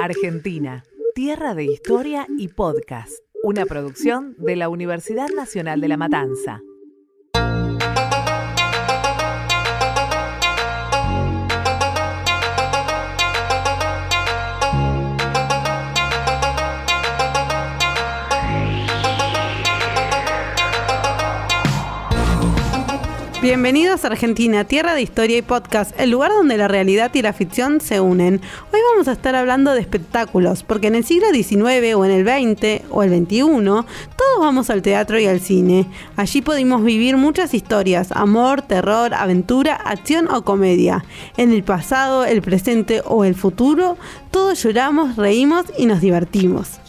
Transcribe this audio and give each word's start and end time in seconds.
Argentina, 0.00 0.84
tierra 1.12 1.56
de 1.56 1.64
historia 1.64 2.28
y 2.38 2.48
podcast. 2.48 3.12
Una 3.42 3.66
producción 3.66 4.36
de 4.38 4.54
la 4.54 4.68
Universidad 4.68 5.28
Nacional 5.34 5.80
de 5.80 5.88
La 5.88 5.96
Matanza. 5.96 6.62
Bienvenidos 23.48 24.04
a 24.04 24.08
Argentina, 24.08 24.64
tierra 24.64 24.92
de 24.92 25.00
historia 25.00 25.38
y 25.38 25.40
podcast, 25.40 25.98
el 25.98 26.10
lugar 26.10 26.32
donde 26.32 26.58
la 26.58 26.68
realidad 26.68 27.10
y 27.14 27.22
la 27.22 27.32
ficción 27.32 27.80
se 27.80 27.98
unen. 27.98 28.42
Hoy 28.74 28.80
vamos 28.92 29.08
a 29.08 29.12
estar 29.12 29.34
hablando 29.34 29.72
de 29.72 29.80
espectáculos, 29.80 30.62
porque 30.62 30.88
en 30.88 30.94
el 30.94 31.04
siglo 31.04 31.28
XIX 31.32 31.94
o 31.94 32.04
en 32.04 32.10
el 32.10 32.26
XX 32.26 32.84
o 32.90 33.02
el 33.02 33.24
XXI, 33.24 33.40
todos 33.46 34.38
vamos 34.38 34.68
al 34.68 34.82
teatro 34.82 35.18
y 35.18 35.24
al 35.24 35.40
cine. 35.40 35.86
Allí 36.16 36.42
pudimos 36.42 36.84
vivir 36.84 37.16
muchas 37.16 37.54
historias, 37.54 38.12
amor, 38.12 38.60
terror, 38.60 39.14
aventura, 39.14 39.76
acción 39.76 40.28
o 40.28 40.42
comedia. 40.42 41.06
En 41.38 41.50
el 41.50 41.64
pasado, 41.64 42.26
el 42.26 42.42
presente 42.42 43.00
o 43.06 43.24
el 43.24 43.34
futuro, 43.34 43.96
todos 44.30 44.62
lloramos, 44.62 45.16
reímos 45.16 45.64
y 45.78 45.86
nos 45.86 46.02
divertimos. 46.02 46.80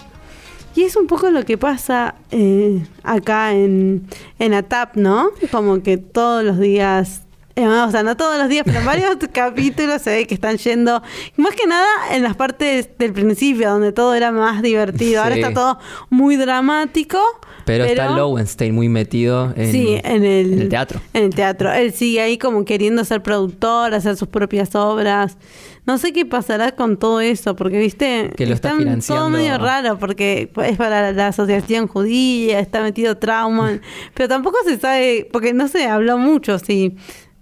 Y 0.75 0.83
es 0.83 0.95
un 0.95 1.07
poco 1.07 1.29
lo 1.29 1.43
que 1.45 1.57
pasa 1.57 2.15
eh, 2.31 2.85
acá 3.03 3.53
en, 3.53 4.07
en 4.37 4.53
ATAP, 4.53 4.95
¿no? 4.95 5.29
Como 5.51 5.81
que 5.81 5.97
todos 5.97 6.43
los 6.43 6.59
días 6.59 7.23
o 7.67 7.91
sea, 7.91 8.03
no 8.03 8.15
todos 8.17 8.37
los 8.37 8.47
días, 8.49 8.63
pero 8.65 8.79
en 8.79 8.85
varios 8.85 9.17
capítulos 9.31 10.01
se 10.01 10.11
ve 10.11 10.27
que 10.27 10.33
están 10.33 10.57
yendo, 10.57 11.01
más 11.37 11.55
que 11.55 11.65
nada 11.67 11.87
en 12.11 12.23
las 12.23 12.35
partes 12.35 12.89
del 12.97 13.13
principio, 13.13 13.69
donde 13.71 13.91
todo 13.91 14.13
era 14.13 14.31
más 14.31 14.61
divertido. 14.61 15.21
Ahora 15.23 15.35
Sí. 15.35 15.41
está 15.41 15.53
todo 15.53 15.79
muy 16.09 16.35
dramático. 16.37 17.19
Pero, 17.65 17.83
está 17.85 18.09
Lowenstein 18.15 18.73
muy 18.73 18.89
metido 18.89 19.53
en, 19.55 19.71
sí, 19.71 19.99
en 20.03 20.23
el, 20.23 20.53
en 20.53 20.59
el 20.61 20.69
teatro. 20.69 20.99
En 21.13 21.25
el 21.25 21.35
teatro. 21.35 21.71
Él 21.71 21.93
sigue 21.93 22.19
ahí 22.19 22.37
como 22.39 22.65
queriendo 22.65 23.03
ser 23.05 23.21
productor, 23.21 23.93
hacer 23.93 24.15
sus 24.17 24.27
propias 24.27 24.73
obras. 24.73 25.37
No 25.85 25.99
sé 25.99 26.11
qué 26.11 26.25
pasará 26.25 26.71
con 26.71 26.97
todo 26.97 27.21
eso, 27.21 27.55
porque 27.55 27.77
viste, 27.77 28.31
Que 28.35 28.47
lo 28.47 28.55
está 28.55 28.75
financiando. 28.75 29.21
todo 29.21 29.29
medio 29.29 29.57
raro, 29.59 29.99
porque 29.99 30.51
es 30.65 30.77
para 30.77 31.11
la 31.11 31.27
asociación 31.27 31.87
judía, 31.87 32.59
está 32.59 32.81
metido 32.81 33.17
Trauman, 33.17 33.81
pero 34.15 34.27
tampoco 34.29 34.57
se 34.65 34.79
sabe, 34.79 35.27
porque 35.31 35.53
no 35.53 35.67
se 35.67 35.85
habló 35.87 36.17
mucho 36.17 36.57
si 36.59 36.95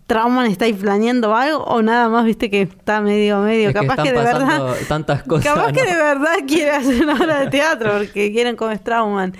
Trauman 0.07 0.49
está 0.49 0.65
ahí 0.65 0.73
planeando 0.73 1.35
algo 1.35 1.63
o 1.65 1.81
nada 1.81 2.07
más, 2.09 2.25
viste 2.25 2.49
que 2.49 2.61
está 2.63 3.01
medio 3.01 3.41
medio. 3.41 3.69
Es 3.69 3.75
Capaz 3.75 3.97
que, 4.01 4.11
de 4.11 4.17
verdad. 4.17 4.75
tantas 4.87 5.23
cosas, 5.23 5.53
Capaz 5.53 5.73
que 5.73 5.83
de 5.85 5.95
verdad 5.95 6.35
quiere 6.47 6.71
hacer 6.71 7.03
una 7.03 7.13
obra 7.15 7.41
de 7.41 7.47
teatro, 7.49 7.91
porque 7.97 8.31
quieren 8.31 8.55
como 8.55 8.71
es 8.71 8.81
Trauman. 8.83 9.33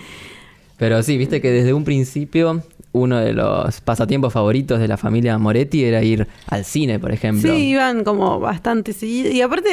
Pero 0.77 1.01
sí, 1.03 1.17
viste 1.17 1.41
que 1.41 1.49
desde 1.51 1.73
un 1.73 1.83
principio 1.83 2.61
uno 2.91 3.17
de 3.19 3.33
los 3.33 3.79
pasatiempos 3.81 4.33
favoritos 4.33 4.79
de 4.79 4.87
la 4.87 4.97
familia 4.97 5.37
Moretti 5.37 5.83
era 5.83 6.01
ir 6.03 6.27
al 6.47 6.65
cine, 6.65 6.99
por 6.99 7.11
ejemplo. 7.11 7.51
Sí, 7.53 7.69
iban 7.69 8.03
como 8.03 8.39
bastante 8.39 8.91
seguidos. 8.93 9.33
Y 9.33 9.41
aparte 9.41 9.69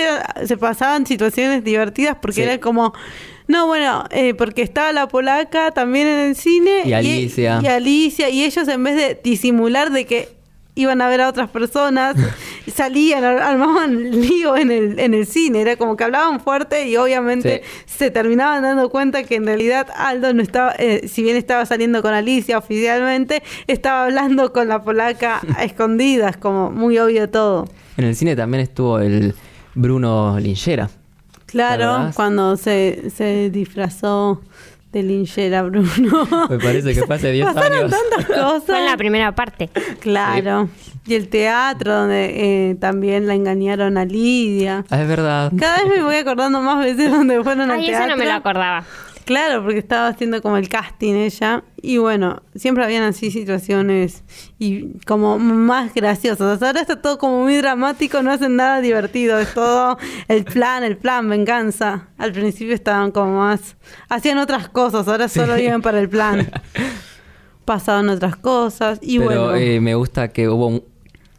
se 0.47 0.57
pasaban 0.59 1.07
situaciones 1.07 1.65
divertidas 1.65 2.17
porque 2.21 2.37
Sí. 2.37 2.43
era 2.43 2.59
como... 2.61 2.93
No, 3.47 3.67
bueno, 3.67 4.05
eh, 4.11 4.35
porque 4.35 4.63
estaba 4.63 4.93
la 4.93 5.07
polaca 5.09 5.71
también 5.71 6.07
en 6.07 6.19
el 6.31 6.37
cine. 6.37 6.83
Y 6.85 6.93
Alicia. 6.93 7.61
Y, 7.63 7.67
Alicia. 7.67 8.29
Y 8.31 8.45
ellos 8.45 8.67
en 8.69 8.83
vez 8.85 8.97
de 8.97 9.21
disimular 9.23 9.91
de 9.91 10.07
que 10.07 10.29
iban 10.77 11.01
a 11.03 11.09
ver 11.09 11.21
a 11.21 11.29
otras 11.29 11.49
personas, 11.51 12.17
salían, 12.75 13.23
ar- 13.25 13.41
armaban 13.43 14.11
lío 14.21 14.57
en 14.57 14.71
el, 14.71 14.99
en 14.99 15.15
el 15.15 15.27
cine. 15.27 15.61
Era 15.61 15.77
como 15.77 15.97
que 15.97 16.05
hablaban 16.05 16.41
fuerte 16.41 16.89
y 16.89 16.97
obviamente 16.97 17.63
Sí. 17.65 17.95
se 17.99 18.11
terminaban 18.11 18.63
dando 18.63 18.89
cuenta 18.91 19.23
que 19.25 19.37
en 19.37 19.47
realidad 19.47 19.87
Aldo 19.97 20.33
no 20.35 20.43
estaba, 20.43 20.73
eh, 20.79 21.07
si 21.09 21.23
bien 21.23 21.37
estaba 21.37 21.65
saliendo 21.67 22.03
con 22.03 22.13
Alicia 22.15 22.59
oficialmente, 22.59 23.43
estaba 23.67 24.05
hablando 24.05 24.53
con 24.53 24.67
la 24.69 24.83
polaca 24.83 25.41
a 25.57 25.65
escondidas, 25.65 26.37
como 26.37 26.71
muy 26.71 26.99
obvio 26.99 27.29
todo. 27.31 27.69
En 27.97 28.05
el 28.05 28.17
cine 28.17 28.35
también 28.35 28.63
estuvo 28.63 28.99
el 28.99 29.35
Bruno 29.75 30.39
Lingera. 30.41 30.91
Claro, 31.47 32.11
cuando 32.17 32.57
se, 32.57 33.11
se 33.15 33.49
disfrazó 33.51 34.41
de 34.95 35.03
linchera 35.03 35.63
Bruno. 35.63 35.87
Me 36.51 36.59
parece 36.59 36.95
que 36.95 37.03
fue 37.03 37.17
hace 37.17 37.33
10 37.33 37.47
Pasaron 37.53 37.79
años. 37.79 37.91
tantas 37.91 38.27
cosas. 38.41 38.63
Fue 38.65 38.79
en 38.79 38.87
la 38.87 38.97
primera 38.97 39.35
parte. 39.35 39.69
Claro. 40.01 40.69
Y 41.07 41.15
el 41.15 41.29
teatro, 41.29 41.93
donde 41.95 42.71
eh, 42.71 42.75
también 42.77 43.27
la 43.27 43.35
engañaron 43.35 43.99
a 43.99 44.05
Lidia. 44.07 44.85
Ah, 44.89 45.03
es 45.03 45.09
verdad. 45.09 45.53
Cada 45.59 45.83
vez 45.85 45.89
me 45.99 46.03
voy 46.03 46.17
acordando 46.17 46.61
más 46.63 46.83
veces 46.83 47.11
donde 47.11 47.43
fueron 47.43 47.71
al 47.71 47.79
Ay, 47.81 47.85
eso 47.91 47.99
teatro. 47.99 48.11
no 48.11 48.17
me 48.17 48.25
lo 48.25 48.33
acordaba. 48.33 48.85
Claro, 49.25 49.63
porque 49.63 49.79
estaba 49.79 50.09
haciendo 50.09 50.43
como 50.43 50.57
el 50.57 50.69
casting 50.69 51.15
ella. 51.15 51.65
Y 51.81 51.97
bueno, 51.99 52.43
siempre 52.55 52.85
habían 52.85 53.03
así 53.05 53.31
situaciones 53.31 54.23
y 54.59 54.99
como 55.07 55.39
más 55.39 55.95
graciosas. 55.95 56.63
Ahora 56.63 56.81
está 56.81 57.01
todo 57.01 57.19
como 57.19 57.43
muy 57.43 57.57
dramático, 57.57 58.23
no 58.23 58.31
hacen 58.31 58.57
nada 58.57 58.81
divertido. 58.81 59.39
Es 59.39 59.55
todo 59.55 59.99
el 60.29 60.45
plan, 60.45 60.85
el 60.85 60.97
plan, 60.99 61.29
venganza. 61.29 62.09
Al 62.19 62.33
principio 62.33 62.75
estaban 62.75 63.13
como 63.13 63.39
más... 63.39 63.77
Hacían 64.09 64.39
otras 64.39 64.69
cosas, 64.69 65.09
ahora 65.09 65.29
solo 65.29 65.55
viven 65.55 65.81
para 65.81 66.01
el 66.01 66.09
plan. 66.09 66.51
Pasaban 67.65 68.11
otras 68.11 68.37
cosas 68.37 68.99
y 69.01 69.19
Pero 69.19 69.45
bueno... 69.47 69.55
eh, 69.57 69.81
me 69.81 69.95
gusta 69.95 70.29
que 70.29 70.51
hubo 70.51 70.85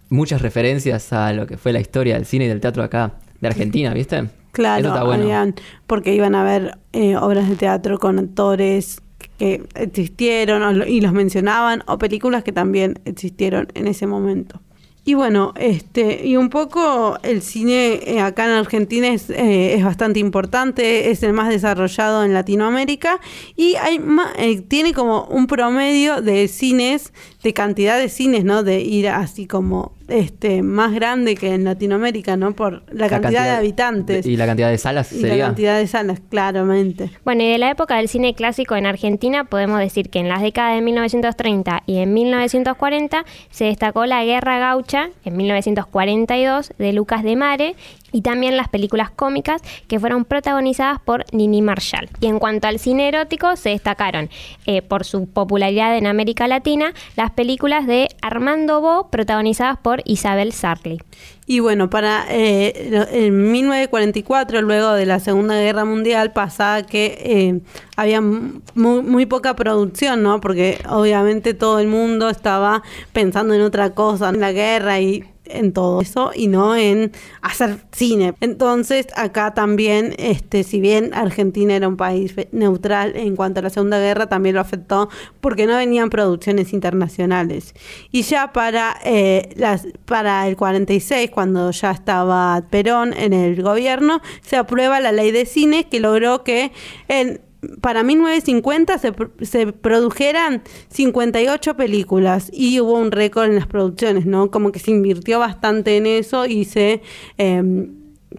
muchas 0.10 0.42
referencias 0.42 1.14
a 1.14 1.34
lo 1.34 1.46
que 1.46 1.58
fue 1.58 1.72
la 1.72 1.80
historia 1.80 2.16
del 2.16 2.26
cine 2.26 2.46
y 2.46 2.48
del 2.48 2.62
teatro 2.62 2.84
acá 2.84 3.14
de 3.42 3.48
Argentina, 3.48 3.94
¿viste? 3.94 4.28
Claro, 4.56 4.80
Eso 4.80 4.88
está 4.90 5.04
bueno. 5.04 5.24
habían- 5.24 5.56
porque 5.88 6.16
iban 6.16 6.34
a 6.36 6.44
ver 6.44 6.78
eh, 6.94 7.18
obras 7.18 7.48
de 7.50 7.56
teatro 7.56 8.00
con 8.00 8.18
actores 8.20 9.02
que 9.38 9.64
existieron 9.76 10.84
y 10.88 11.02
los 11.02 11.12
mencionaban, 11.14 11.84
o 11.88 11.98
películas 11.98 12.44
que 12.44 12.52
también 12.52 13.00
existieron 13.06 13.68
en 13.74 13.88
ese 13.88 14.08
momento. 14.08 14.62
Y 15.08 15.14
bueno, 15.14 15.54
este, 15.56 16.26
y 16.28 16.36
un 16.36 16.50
poco 16.50 17.20
el 17.22 17.44
cine 17.44 18.00
eh, 18.06 18.22
acá 18.22 18.46
en 18.46 18.52
Argentina 18.54 19.08
es, 19.10 19.30
eh, 19.30 19.76
es 19.76 19.84
bastante 19.84 20.20
importante, 20.20 21.12
es 21.12 21.22
el 21.22 21.32
más 21.34 21.50
desarrollado 21.50 22.24
en 22.24 22.34
Latinoamérica 22.34 23.20
y 23.56 23.76
hay 23.76 24.00
ma- 24.00 24.32
eh, 24.38 24.62
tiene 24.62 24.94
como 24.94 25.26
un 25.26 25.46
promedio 25.46 26.22
de 26.24 26.48
cines, 26.48 27.14
de 27.44 27.54
cantidad 27.54 28.00
de 28.00 28.10
cines, 28.10 28.46
¿no? 28.46 28.64
De 28.64 28.82
ir 28.82 29.08
así 29.10 29.46
como 29.46 29.92
este 30.08 30.62
más 30.62 30.94
grande 30.94 31.36
que 31.36 31.54
en 31.54 31.64
Latinoamérica, 31.64 32.38
¿no? 32.38 32.54
Por 32.54 32.84
la, 32.92 33.10
cantidad, 33.10 33.44
de 33.44 33.50
habitantes 33.52 34.26
Y 34.26 34.38
la 34.38 34.46
cantidad 34.46 34.70
de 34.70 34.78
salas 34.78 35.12
y 35.12 35.22
la 35.22 35.30
sería. 35.30 35.46
cantidad 35.46 35.78
de 35.78 35.88
salas, 35.88 36.22
claramente. 36.30 37.10
Bueno, 37.24 37.44
y 37.44 37.50
de 37.50 37.58
la 37.58 37.72
época 37.72 37.98
del 37.98 38.08
cine 38.08 38.34
clásico 38.34 38.76
en 38.76 38.86
Argentina 38.86 39.46
podemos 39.46 39.80
decir 39.80 40.10
que 40.10 40.20
en 40.20 40.30
las 40.30 40.42
décadas 40.42 40.76
de 40.76 40.82
1930 40.82 41.84
y 41.86 41.98
en 41.98 42.14
1940 42.14 43.26
se 43.50 43.66
destacó 43.66 44.06
la 44.06 44.24
Guerra 44.24 44.60
Gaucha 44.60 45.10
en 45.24 45.38
1942 45.38 46.74
de 46.78 46.94
Lucas 46.94 47.24
de 47.24 47.36
Mare 47.36 47.76
y 48.16 48.22
también 48.22 48.56
las 48.56 48.70
películas 48.70 49.12
cómicas 49.12 49.62
que 49.90 50.00
fueron 50.00 50.24
protagonizadas 50.24 51.00
por 51.02 51.26
Nini 51.34 51.62
Marshall. 51.62 52.08
Y 52.22 52.28
en 52.28 52.40
cuanto 52.40 52.68
al 52.70 52.80
cine 52.80 53.10
erótico 53.10 53.58
se 53.58 53.70
destacaron 53.72 54.30
eh, 54.66 54.82
por 54.82 55.04
su 55.04 55.28
popularidad 55.28 55.98
en 55.98 56.08
América 56.08 56.48
Latina 56.48 56.94
las 57.18 57.32
películas 57.32 57.86
de 57.88 58.08
Armando 58.22 58.80
Bo 58.80 59.10
protagonizadas 59.10 59.78
por 59.80 60.02
Isabel 60.06 60.54
Sarli. 60.54 61.02
Y 61.48 61.60
bueno, 61.60 61.90
para 61.90 62.26
eh, 62.30 63.06
en 63.12 63.52
1944, 63.52 64.62
luego 64.62 64.94
de 64.94 65.06
la 65.06 65.20
Segunda 65.20 65.56
Guerra 65.60 65.84
Mundial, 65.86 66.32
pasaba 66.32 66.84
que 66.84 67.18
eh, 67.22 67.60
había 67.98 68.22
mu- 68.22 68.62
muy, 68.76 69.02
muy 69.02 69.26
poca 69.26 69.56
producción, 69.56 70.24
¿no? 70.24 70.40
Porque 70.42 70.80
obviamente 70.90 71.54
todo 71.54 71.80
el 71.80 71.88
mundo 71.88 72.30
estaba 72.30 72.82
pensando 73.14 73.54
en 73.54 73.62
otra 73.62 73.92
cosa, 73.92 74.30
en 74.30 74.40
la 74.40 74.54
guerra 74.54 75.00
y 75.02 75.24
en 75.48 75.74
todo 75.74 76.02
eso 76.02 76.32
y 76.36 76.48
no 76.48 76.76
en 76.76 77.12
hacer 77.42 77.80
cine. 77.92 78.34
Entonces, 78.42 79.08
acá 79.16 79.54
también, 79.54 80.14
este, 80.18 80.64
si 80.64 80.80
bien 80.80 81.14
Argentina 81.14 81.76
era 81.76 81.88
un 81.88 81.98
país 81.98 82.34
neutral 82.52 83.16
en 83.16 83.36
cuanto 83.36 83.60
a 83.60 83.64
la 83.64 83.70
Segunda 83.70 84.00
Guerra, 84.00 84.28
también 84.28 84.56
lo 84.56 84.62
afectó 84.62 85.10
porque 85.42 85.66
no 85.66 85.76
venían 85.76 86.10
producciones 86.10 86.74
internacionales. 86.74 87.74
Y 88.12 88.24
ya 88.24 88.54
para, 88.54 88.98
eh, 89.04 89.50
las, 89.56 89.88
para 90.06 90.48
el 90.48 90.56
46, 90.56 91.32
cuando 91.32 91.72
ya 91.72 91.92
estaba 91.92 92.64
Perón 92.70 93.14
en 93.14 93.34
el 93.34 93.62
gobierno, 93.62 94.22
se 94.42 94.58
aprueba 94.58 95.00
la 95.00 95.12
ley 95.12 95.32
de 95.32 95.46
cine 95.46 95.88
que 95.88 96.00
logró 96.00 96.44
que 96.44 96.72
en 97.08 97.42
para 97.82 98.04
1950 98.04 98.98
se, 98.98 99.14
se 99.42 99.68
produjeran 99.68 100.64
58 100.90 101.76
películas 101.76 102.50
y 102.54 102.80
hubo 102.80 102.94
un 102.94 103.12
récord 103.12 103.50
en 103.50 103.56
las 103.56 103.68
producciones, 103.68 104.26
¿no? 104.26 104.52
Como 104.52 104.72
que 104.72 104.80
se 104.80 104.92
invirtió 104.92 105.40
bastante 105.40 105.98
en 105.98 106.06
eso 106.06 106.46
y 106.46 106.66
se 106.66 107.02
eh, 107.38 107.88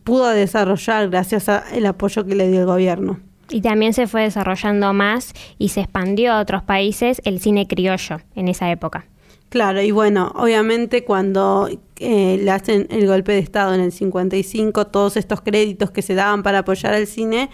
pudo 0.05 0.29
desarrollar 0.29 1.09
gracias 1.11 1.49
al 1.49 1.87
apoyo 1.87 2.25
que 2.25 2.35
le 2.35 2.49
dio 2.49 2.61
el 2.61 2.67
gobierno. 2.67 3.21
Y 3.49 3.61
también 3.61 3.93
se 3.93 4.07
fue 4.07 4.23
desarrollando 4.23 4.93
más 4.93 5.33
y 5.59 5.69
se 5.69 5.81
expandió 5.81 6.33
a 6.33 6.41
otros 6.41 6.63
países 6.63 7.21
el 7.25 7.41
cine 7.41 7.67
criollo 7.67 8.21
en 8.35 8.49
esa 8.49 8.71
época. 8.71 9.07
Claro, 9.49 9.81
y 9.81 9.93
bueno, 9.93 10.33
obviamente 10.35 11.05
cuando 11.05 11.69
eh, 11.99 12.41
le 12.43 12.51
hacen 12.51 12.89
el 12.91 13.07
golpe 13.07 13.33
de 13.33 13.39
Estado 13.39 13.75
en 13.75 13.81
el 13.81 13.93
55, 13.93 14.89
todos 14.89 15.17
estos 15.17 15.41
créditos 15.41 15.93
que 15.93 16.03
se 16.03 16.15
daban 16.15 16.43
para 16.43 16.59
apoyar 16.59 16.95
al 16.95 17.07
cine 17.07 17.49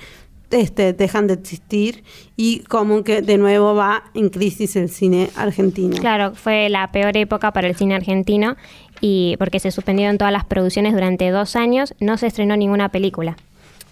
este, 0.53 0.93
dejan 0.93 1.27
de 1.27 1.35
existir 1.35 2.05
y 2.37 2.61
como 2.61 3.03
que 3.03 3.23
de 3.23 3.39
nuevo 3.39 3.75
va 3.75 4.05
en 4.15 4.29
crisis 4.29 4.77
el 4.77 4.89
cine 4.89 5.31
argentino. 5.37 5.97
Claro, 5.97 6.35
fue 6.35 6.69
la 6.69 6.93
peor 6.93 7.17
época 7.17 7.53
para 7.53 7.69
el 7.69 7.75
cine 7.75 7.95
argentino 7.95 8.57
y 9.01 9.37
porque 9.39 9.59
se 9.59 9.71
suspendieron 9.71 10.19
todas 10.19 10.33
las 10.33 10.45
producciones 10.45 10.95
durante 10.95 11.31
dos 11.31 11.57
años, 11.57 11.95
no 12.01 12.17
se 12.17 12.29
estrenó 12.29 12.57
ninguna 12.57 12.91
película. 12.91 13.37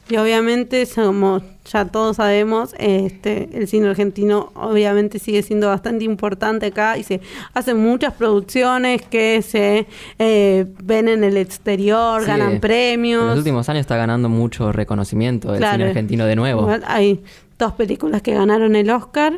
Y 0.08 0.16
obviamente, 0.16 0.88
como 0.92 1.40
ya 1.70 1.84
todos 1.84 2.16
sabemos, 2.16 2.74
este, 2.78 3.48
el 3.52 3.68
cine 3.68 3.88
argentino 3.88 4.50
obviamente 4.54 5.20
sigue 5.20 5.42
siendo 5.44 5.68
bastante 5.68 6.04
importante 6.04 6.66
acá 6.66 6.98
y 6.98 7.04
se 7.04 7.20
hacen 7.54 7.76
muchas 7.78 8.14
producciones 8.14 9.02
que 9.02 9.40
se 9.42 9.86
eh, 10.18 10.66
ven 10.82 11.06
en 11.08 11.22
el 11.22 11.36
exterior, 11.36 12.22
Sí, 12.22 12.26
ganan 12.26 12.52
En 12.54 12.60
premios. 12.60 13.24
los 13.24 13.38
últimos 13.38 13.68
años 13.68 13.82
está 13.82 13.96
ganando 13.96 14.28
mucho 14.28 14.72
reconocimiento 14.72 15.52
el 15.52 15.58
Claro. 15.58 15.76
cine 15.76 15.88
argentino 15.90 16.26
de 16.26 16.34
nuevo. 16.34 16.68
Hay 16.88 17.22
dos 17.56 17.72
películas 17.74 18.20
que 18.22 18.34
ganaron 18.34 18.74
el 18.74 18.90
Oscar, 18.90 19.34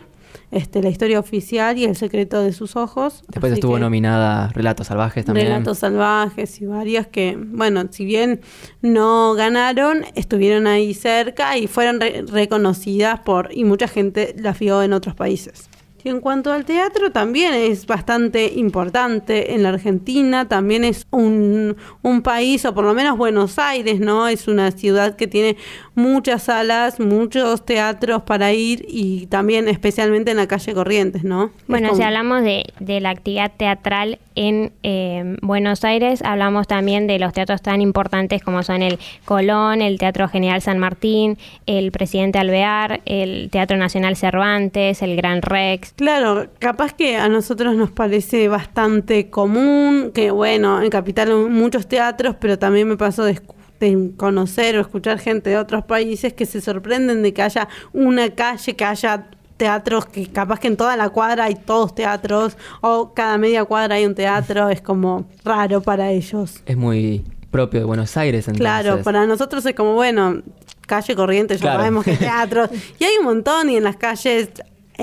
este, 0.53 0.81
La 0.83 0.91
historia 0.91 1.19
oficial 1.19 1.77
y 1.79 1.85
El 1.85 1.97
secreto 1.97 2.41
de 2.43 2.53
sus 2.53 2.77
ojos. 2.77 3.25
Después 3.29 3.51
Así 3.53 3.59
estuvo 3.59 3.75
que- 3.75 3.81
nominada 3.81 4.49
Relatos 4.55 4.87
Salvajes 4.87 5.25
también. 5.25 5.49
Relatos 5.49 5.79
salvajes 5.79 6.61
y 6.61 6.67
varias 6.67 7.09
que, 7.09 7.37
bueno, 7.37 7.83
si 7.91 8.05
bien 8.05 8.41
no 8.83 9.35
ganaron, 9.35 10.05
estuvieron 10.15 10.67
ahí 10.69 10.95
cerca 10.95 11.59
y 11.59 11.67
fueron 11.67 12.01
re- 12.01 12.23
reconocidas 12.29 13.19
por, 13.21 13.49
y 13.53 13.65
mucha 13.65 13.89
gente 13.89 14.35
las 14.39 14.59
vio 14.59 14.83
en 14.83 14.93
otros 14.93 15.15
países. 15.17 15.69
Y 16.05 16.09
en 16.09 16.19
cuanto 16.21 16.53
al 16.53 16.65
teatro, 16.65 17.13
también 17.13 17.55
es 17.55 17.87
bastante 17.87 18.53
importante 18.57 19.55
en 19.55 19.63
la 19.63 19.69
Argentina, 19.69 20.49
también 20.49 20.83
es 20.83 21.07
un, 21.13 21.77
un 22.03 22.23
país, 22.23 22.65
o 22.65 22.75
por 22.75 22.85
lo 22.85 22.93
menos 22.93 23.17
Buenos 23.17 23.57
Aires, 23.61 24.01
¿no? 24.01 24.27
Es 24.27 24.49
una 24.49 24.73
ciudad 24.73 25.15
que 25.15 25.29
tiene 25.29 25.57
muchas 25.95 26.45
salas, 26.45 26.99
muchos 27.01 27.65
teatros 27.65 28.23
para 28.23 28.53
ir 28.53 28.85
y 28.89 29.27
también 29.27 29.69
especialmente 29.69 30.31
en 30.31 30.39
la 30.39 30.47
calle 30.47 30.73
Corrientes, 30.75 31.25
¿no? 31.25 31.51
Bueno, 31.67 31.89
como- 31.89 31.99
si 31.99 32.05
hablamos 32.05 32.43
de, 32.43 32.65
de 32.81 33.01
la 33.01 33.11
actividad 33.11 33.53
teatral 33.57 34.19
en 34.35 34.73
eh, 34.83 35.37
Buenos 35.43 35.85
Aires, 35.85 36.23
hablamos 36.23 36.67
también 36.67 37.07
de 37.07 37.19
los 37.19 37.33
teatros 37.35 37.61
tan 37.61 37.83
importantes 37.83 38.43
como 38.43 38.63
son 38.63 38.83
el 38.83 38.99
Colón, 39.27 39.83
el 39.83 39.99
Teatro 39.99 40.29
General 40.29 40.63
San 40.63 40.79
Martín, 40.79 41.37
el 41.67 41.93
Presidente 41.93 42.39
Alvear, 42.39 43.01
el 43.05 43.51
Teatro 43.51 43.77
Nacional 43.77 44.17
Cervantes, 44.17 45.03
el 45.03 45.17
Gran 45.17 45.43
Rex. 45.43 45.93
Claro, 45.93 46.49
capaz 46.59 46.95
que 46.95 47.17
a 47.17 47.29
nosotros 47.29 47.77
nos 47.77 47.91
parece 47.91 48.49
bastante 48.49 49.29
común, 49.29 50.11
que 50.15 50.31
bueno, 50.31 50.81
en 50.83 50.89
Capital 50.91 51.33
muchos 51.51 51.87
teatros, 51.87 52.37
pero 52.41 52.59
también 52.59 52.89
me 52.89 52.97
pasó 52.97 53.25
de, 53.25 53.39
de 53.87 54.11
conocer 54.17 54.77
o 54.77 54.81
escuchar 54.81 55.19
gente 55.19 55.51
de 55.51 55.59
otros 55.59 55.85
países 55.85 56.33
que 56.33 56.47
se 56.47 56.61
sorprenden 56.61 57.23
de 57.23 57.33
que 57.35 57.43
haya 57.43 57.69
una 57.93 58.31
calle, 58.31 58.77
que 58.77 58.85
haya 58.85 59.27
teatros, 59.57 60.07
que 60.07 60.27
capaz 60.27 60.59
que 60.61 60.69
en 60.69 60.77
toda 60.77 60.97
la 60.97 61.09
cuadra 61.11 61.45
hay 61.45 61.55
todos 61.55 61.95
teatros, 61.95 62.57
o 62.81 63.13
cada 63.15 63.39
media 63.39 63.65
cuadra 63.65 63.97
hay 63.97 64.07
un 64.07 64.15
teatro, 64.15 64.69
es 64.71 64.81
como 64.81 65.27
raro 65.45 65.81
para 65.83 66.11
ellos. 66.11 66.63
Es 66.67 66.77
muy 66.77 67.25
propio 67.51 67.81
de 67.81 67.87
Buenos 67.87 68.17
Aires, 68.17 68.49
entonces. 68.49 68.61
Claro, 68.61 69.03
para 69.03 69.27
nosotros 69.27 69.65
es 69.67 69.75
como, 69.75 69.95
bueno, 69.95 70.43
calle 70.87 71.15
corriente, 71.15 71.55
ya 71.55 71.61
Claro. 71.61 71.79
sabemos 71.81 72.05
que 72.05 72.13
hay 72.13 72.17
teatros. 72.17 72.71
y 72.99 73.05
hay 73.05 73.17
un 73.19 73.25
montón, 73.25 73.69
y 73.71 73.77
en 73.77 73.85
las 73.85 73.97
calles 73.97 74.49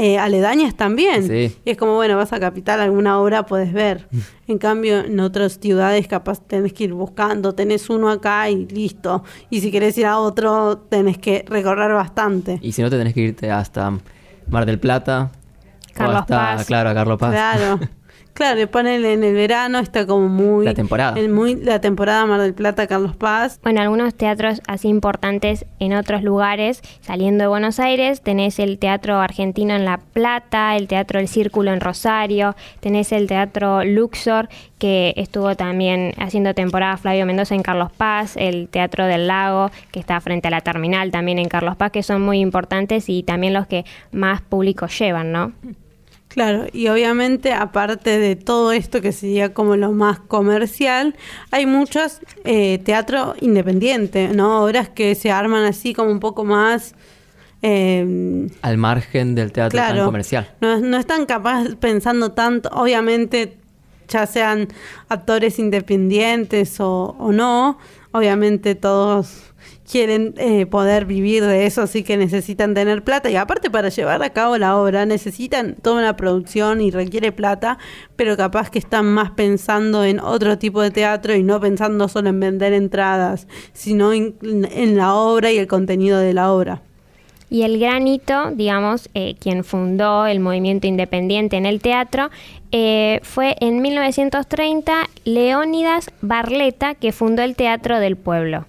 eh, 0.02 0.18
aledañas 0.18 0.76
también. 0.76 1.28
Sí. 1.28 1.58
Y 1.66 1.72
es 1.72 1.78
como, 1.78 1.96
bueno, 1.96 2.16
vas 2.16 2.32
a 2.32 2.40
Capital, 2.40 2.80
alguna 2.80 3.20
obra 3.20 3.46
puedes 3.46 3.74
ver. 3.74 4.08
En 4.50 4.58
cambio, 4.58 5.02
en 5.02 5.20
otras 5.20 5.60
ciudades 5.60 6.08
capaz 6.08 6.42
tenés 6.42 6.74
que 6.74 6.86
ir 6.86 6.94
buscando, 6.94 7.54
tenés 7.54 7.88
uno 7.88 8.10
acá 8.10 8.50
y 8.50 8.66
listo. 8.66 9.24
Y 9.52 9.62
si 9.62 9.70
querés 9.70 9.96
ir 10.00 10.08
a 10.08 10.18
otro, 10.18 10.76
tenés 10.90 11.20
que 11.20 11.46
recorrer 11.48 11.94
bastante. 11.94 12.58
Y 12.64 12.72
si 12.72 12.82
no, 12.82 12.90
te 12.90 12.98
tenés 12.98 13.14
que 13.14 13.22
irte 13.22 13.52
hasta 13.52 13.94
Mar 14.48 14.66
del 14.66 14.80
Plata. 14.80 15.30
o 15.32 15.94
Carlos 15.94 16.22
hasta, 16.22 16.36
Paz. 16.36 16.66
Claro, 16.66 16.90
a 16.90 16.94
Carlos 16.96 17.20
Paz. 17.20 17.32
Claro. 17.32 17.80
Claro, 18.40 18.72
ponele 18.72 19.12
en 19.12 19.26
el 19.26 19.34
verano, 19.34 19.80
está 19.80 20.08
como 20.08 20.30
muy... 20.30 20.64
La 20.64 20.74
temporada. 20.74 21.20
el 21.20 21.28
muy, 21.28 21.56
la 21.56 21.82
temporada 21.82 22.26
Mar 22.26 22.40
del 22.40 22.54
Plata, 22.54 22.88
Carlos 22.88 23.14
Paz. 23.14 23.60
Bueno, 23.64 23.82
algunos 23.82 24.16
teatros 24.16 24.62
así 24.66 24.88
importantes 24.88 25.66
en 25.80 25.92
otros 25.92 26.24
lugares, 26.24 26.82
saliendo 27.02 27.44
de 27.44 27.48
Buenos 27.50 27.82
Aires, 27.82 28.22
tenés 28.22 28.60
el 28.60 28.80
Teatro 28.80 29.20
Argentino 29.20 29.76
en 29.76 29.84
La 29.84 29.98
Plata, 29.98 30.78
el 30.78 30.88
Teatro 30.88 31.20
El 31.20 31.28
Círculo 31.28 31.74
en 31.74 31.82
Rosario, 31.82 32.56
tenés 32.80 33.12
el 33.12 33.28
Teatro 33.28 33.84
Luxor, 33.84 34.48
que 34.78 35.14
estuvo 35.18 35.58
también 35.58 36.14
haciendo 36.18 36.54
temporada 36.54 36.96
Flavio 36.96 37.26
Mendoza 37.26 37.56
en 37.56 37.62
Carlos 37.62 37.92
Paz, 37.92 38.38
el 38.38 38.70
Teatro 38.70 39.06
del 39.06 39.28
Lago, 39.28 39.70
que 39.92 40.00
está 40.00 40.22
frente 40.22 40.48
a 40.48 40.52
la 40.52 40.62
terminal 40.62 41.12
también 41.12 41.40
en 41.40 41.50
Carlos 41.50 41.76
Paz, 41.76 41.92
que 41.92 42.04
son 42.04 42.22
muy 42.22 42.40
importantes 42.40 43.10
y 43.10 43.22
también 43.22 43.54
los 43.54 43.68
que 43.68 43.84
más 44.14 44.40
público 44.40 44.88
llevan, 44.88 45.34
¿no? 45.34 45.52
Claro, 46.30 46.68
y 46.72 46.88
obviamente 46.90 47.54
aparte 47.54 48.20
de 48.20 48.36
todo 48.36 48.72
esto 48.72 49.02
que 49.02 49.12
sería 49.12 49.52
como 49.54 49.76
lo 49.76 49.92
más 49.92 50.20
comercial, 50.20 51.16
hay 51.50 51.66
muchos 51.66 52.20
eh, 52.46 52.78
teatro 52.86 53.34
independiente, 53.42 54.28
¿no? 54.30 54.64
Obras 54.64 54.90
que 54.90 55.16
se 55.16 55.32
arman 55.32 55.66
así 55.66 55.94
como 55.96 56.12
un 56.12 56.20
poco 56.20 56.46
más... 56.46 56.94
eh, 57.64 58.48
Al 58.62 58.78
margen 58.78 59.34
del 59.34 59.52
teatro 59.52 59.78
tan 59.78 59.92
claro, 59.94 60.06
comercial. 60.06 60.52
No, 60.62 60.80
no 60.80 60.98
están 60.98 61.26
capaz 61.26 61.76
pensando 61.80 62.32
tanto, 62.32 62.70
obviamente, 62.74 63.58
ya 64.08 64.28
sean 64.28 64.68
actores 65.10 65.58
independientes 65.58 66.80
o, 66.80 67.16
o 67.20 67.32
no, 67.32 67.80
obviamente 68.12 68.76
todos 68.76 69.52
quieren 69.90 70.36
eh, 70.38 70.68
poder 70.68 71.06
vivir 71.06 71.44
de 71.44 71.66
eso, 71.66 71.82
así 71.82 72.04
que 72.04 72.16
necesitan 72.16 72.76
tener 72.76 73.04
plata 73.04 73.30
y 73.30 73.36
aparte 73.36 73.72
para 73.72 73.90
llevar 73.90 74.22
a 74.22 74.30
cabo 74.30 74.58
la 74.58 74.78
obra 74.78 75.06
necesitan 75.08 75.76
toda 75.82 76.00
una 76.00 76.16
producción 76.16 76.80
y 76.80 76.92
requiere 76.92 77.32
plata, 77.32 77.80
pero 78.16 78.38
capaz 78.38 78.70
que 78.70 78.78
están 78.78 79.08
más 79.08 79.32
pensando 79.32 80.04
en 80.04 80.20
otro 80.20 80.60
tipo 80.60 80.82
de 80.82 80.92
teatro 80.92 81.36
y 81.36 81.42
no 81.42 81.60
pensando 81.60 82.08
solo 82.08 82.30
en 82.30 82.40
vender 82.40 82.74
entradas, 82.74 83.48
sino 83.74 84.14
en, 84.14 84.36
la 84.96 85.16
obra 85.16 85.52
y 85.52 85.58
el 85.58 85.68
contenido 85.68 86.20
de 86.20 86.34
la 86.34 86.52
obra. 86.52 86.82
Y 87.50 87.64
el 87.64 87.80
gran 87.80 88.08
hito, 88.08 88.52
digamos, 88.52 89.10
eh, 89.16 89.36
quien 89.40 89.64
fundó 89.64 90.28
el 90.28 90.40
movimiento 90.40 90.86
independiente 90.86 91.58
en 91.58 91.66
el 91.66 91.82
teatro, 91.82 92.30
eh, 92.72 93.22
fue 93.24 93.56
en 93.60 93.82
1930 93.82 95.10
Leónidas 95.26 96.12
Barleta, 96.22 96.94
que 96.94 97.12
fundó 97.12 97.42
el 97.42 97.56
Teatro 97.56 98.00
del 98.00 98.18
Pueblo. 98.18 98.68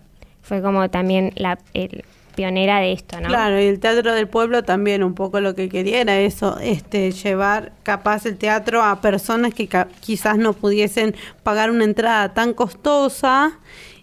Fue 0.51 0.61
como 0.63 0.91
también 0.91 1.33
la 1.37 1.61
el- 1.75 2.03
pionera 2.35 2.81
de 2.81 2.91
esto, 2.91 3.21
¿no? 3.21 3.29
Claro, 3.29 3.61
y 3.61 3.67
el 3.67 3.79
teatro 3.79 4.13
del 4.13 4.27
pueblo 4.27 4.65
también 4.65 5.05
un 5.05 5.15
poco 5.15 5.39
lo 5.41 5.55
que 5.55 5.69
quería 5.69 6.01
era 6.01 6.19
eso, 6.19 6.59
este, 6.61 7.13
llevar 7.13 7.71
capaz 7.85 8.27
el 8.27 8.37
teatro 8.37 8.83
a 8.83 9.01
personas 9.01 9.55
que 9.55 9.69
quizás 10.01 10.39
no 10.39 10.53
pudiesen 10.53 11.15
pagar 11.45 11.71
una 11.71 11.85
entrada 11.85 12.35
tan 12.35 12.53
costosa 12.53 13.53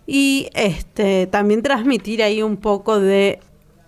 y 0.06 0.48
este 0.54 1.28
también 1.28 1.62
transmitir 1.62 2.24
ahí 2.24 2.42
un 2.42 2.56
poco 2.56 2.98
de 3.02 3.42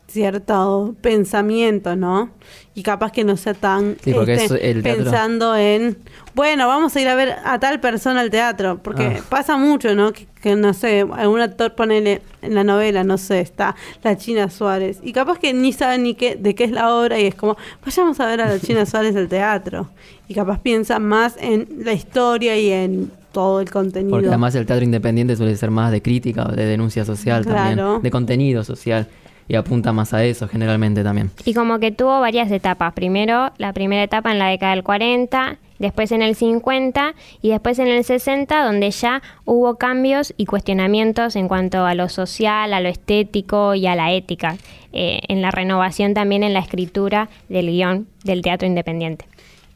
cierto 0.10 0.96
pensamiento, 1.01 1.96
¿no? 1.96 2.30
Y 2.75 2.84
capaz 2.84 3.12
que 3.12 3.24
no 3.24 3.36
sea 3.38 3.54
tan 3.54 3.98
Sí, 4.04 4.13
este, 4.28 4.72
el 4.72 4.82
pensando 4.82 5.56
en, 5.56 5.98
bueno, 6.34 6.68
vamos 6.68 6.96
a 6.96 7.01
ir 7.01 7.08
a 7.10 7.16
ver 7.16 7.36
a 7.44 7.60
tal 7.60 7.80
persona 7.80 8.22
al 8.22 8.30
teatro, 8.30 8.80
porque 8.82 9.18
Ah. 9.20 9.24
pasa 9.30 9.58
mucho, 9.58 9.96
¿no? 9.96 10.13
Que, 10.13 10.28
que, 10.42 10.56
no 10.56 10.74
sé, 10.74 11.06
algún 11.18 11.42
actor 11.42 11.75
ponele 11.75 12.22
en 12.42 12.56
la 12.56 12.63
novela, 12.63 13.04
no 13.04 13.18
sé, 13.18 13.42
está 13.42 13.75
la 14.04 14.18
China 14.18 14.50
Suárez, 14.50 15.00
y 15.04 15.12
capaz 15.12 15.39
que 15.39 15.54
ni 15.54 15.74
sabe 15.74 15.98
ni 15.98 16.13
qué, 16.16 16.36
de 16.36 16.56
qué 16.56 16.63
es 16.63 16.72
la 16.72 16.94
obra, 16.96 17.20
y 17.20 17.25
es 17.25 17.36
como, 17.36 17.58
vayamos 17.86 18.20
a 18.22 18.25
ver 18.25 18.39
a 18.42 18.48
la 18.48 18.60
China 18.60 18.86
Suárez 18.86 19.16
al 19.18 19.28
teatro, 19.28 19.89
y 20.28 20.34
capaz 20.34 20.62
piensa 20.62 21.00
más 21.00 21.36
en 21.42 21.68
la 21.84 21.92
historia 21.94 22.58
y 22.58 22.70
en 22.72 23.12
todo 23.34 23.60
el 23.60 23.70
contenido. 23.70 24.12
Porque 24.12 24.28
además 24.28 24.56
el 24.56 24.66
teatro 24.66 24.84
independiente 24.86 25.36
suele 25.36 25.56
ser 25.58 25.70
más 25.72 25.92
de 25.92 26.01
crítica 26.01 26.48
o 26.50 26.51
de 26.51 26.66
denuncia 26.66 27.04
social 27.06 27.44
Claro. 27.44 27.75
también, 27.75 28.01
de 28.04 28.12
contenido 28.12 28.63
social. 28.63 29.08
Y 29.50 29.56
apunta 29.56 29.91
más 29.91 30.13
a 30.13 30.24
eso 30.24 30.48
generalmente 30.48 31.03
también. 31.03 31.32
Y 31.44 31.53
como 31.53 31.79
que 31.79 31.91
tuvo 31.91 32.22
varias 32.22 32.50
etapas. 32.51 32.94
Primero, 32.94 33.51
la 33.58 33.74
primera 33.74 34.03
etapa 34.03 34.32
en 34.32 34.39
la 34.39 34.48
década 34.48 34.75
del 34.75 34.84
40, 34.84 35.58
después 35.79 36.12
en 36.12 36.22
el 36.22 36.36
50 36.36 37.15
y 37.41 37.50
después 37.50 37.79
en 37.79 37.88
el 37.88 38.03
60, 38.03 38.63
donde 38.63 38.91
ya 38.91 39.22
hubo 39.46 39.75
cambios 39.77 40.34
y 40.38 40.46
cuestionamientos 40.46 41.36
en 41.36 41.48
cuanto 41.48 41.86
a 41.86 41.96
lo 41.96 42.10
social, 42.10 42.74
a 42.74 42.79
lo 42.79 42.89
estético 42.89 43.74
y 43.74 43.88
a 43.88 43.96
la 43.96 44.13
ética. 44.13 44.56
eh, 44.91 45.22
en 45.27 45.41
la 45.41 45.51
renovación 45.51 46.13
también 46.13 46.44
en 46.44 46.53
la 46.53 46.60
escritura 46.60 47.29
del 47.48 47.68
guion 47.68 48.08
del 48.24 48.41
teatro 48.41 48.68
independiente. 48.68 49.25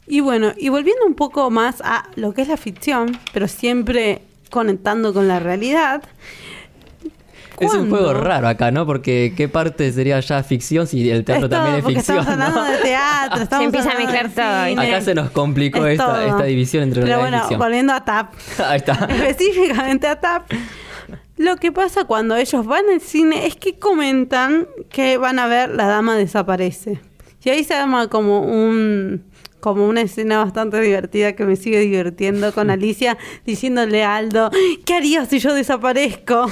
Y 0.08 0.20
bueno, 0.20 0.54
y 0.58 0.70
volviendo 0.70 1.06
un 1.06 1.16
poco 1.16 1.50
más 1.50 1.82
a 1.82 2.10
lo 2.16 2.34
que 2.34 2.42
es 2.42 2.48
la 2.48 2.58
ficción, 2.58 3.18
pero 3.32 3.48
siempre 3.48 4.22
conectando 4.50 5.14
con 5.14 5.28
la 5.28 5.40
realidad, 5.40 6.04
Es 7.60 7.74
un 7.74 7.90
juego 7.90 8.14
raro 8.14 8.48
acá, 8.48 8.72
¿no? 8.72 8.86
Porque 8.86 9.34
qué 9.38 9.48
parte 9.48 9.92
sería 9.92 10.20
ya 10.20 10.42
ficción 10.44 10.88
si 10.88 11.10
el 11.10 11.24
teatro 11.24 11.46
Es 11.46 11.50
todo, 11.52 11.60
también 11.62 11.76
es 11.80 11.86
ficción. 11.86 12.20
estamos 12.20 12.28
hablando 12.28 12.62
¿no? 12.62 12.72
de 12.72 12.78
teatro, 12.78 13.44
estamos 13.44 13.66
empieza 13.66 13.92
a 13.92 13.98
mezclar 13.98 14.30
todo, 14.30 14.66
cine. 14.68 14.88
Acá 14.88 15.02
se 15.02 15.16
nos 15.16 15.30
complicó 15.32 15.86
Es 15.86 16.00
esta, 16.00 16.44
división 16.44 16.84
entre 16.84 17.04
Pero 17.04 17.20
bueno, 17.20 17.40
ficción. 17.40 17.60
volviendo 17.60 17.94
a 17.94 18.04
TAP, 18.04 18.34
Ahí 18.66 18.78
está. 18.78 18.94
específicamente 19.10 20.08
a 20.08 20.20
TAP, 20.20 20.52
lo 21.38 21.56
que 21.58 21.72
pasa 21.72 22.06
cuando 22.06 22.36
ellos 22.36 22.66
van 22.66 22.86
al 22.94 23.02
cine 23.02 23.46
es 23.48 23.56
que 23.56 23.78
comentan 23.80 24.68
que 24.90 25.18
van 25.18 25.40
a 25.40 25.48
ver 25.48 25.70
La 25.70 25.88
Dama 25.88 26.16
Desaparece. 26.16 27.00
Y 27.44 27.50
ahí 27.50 27.64
se 27.64 27.74
arma 27.74 28.08
como 28.08 28.42
un 28.42 29.26
como 29.64 29.88
una 29.88 30.02
escena 30.02 30.40
bastante 30.44 30.82
divertida 30.82 31.38
que 31.38 31.46
me 31.46 31.56
sigue 31.56 31.80
divirtiendo 31.80 32.52
con 32.54 32.70
Alicia 32.70 33.18
diciéndole 33.46 34.04
a 34.04 34.18
Aldo, 34.18 34.52
¿qué 34.86 34.96
harías 34.96 35.30
si 35.30 35.40
yo 35.40 35.54
desaparezco? 35.54 36.48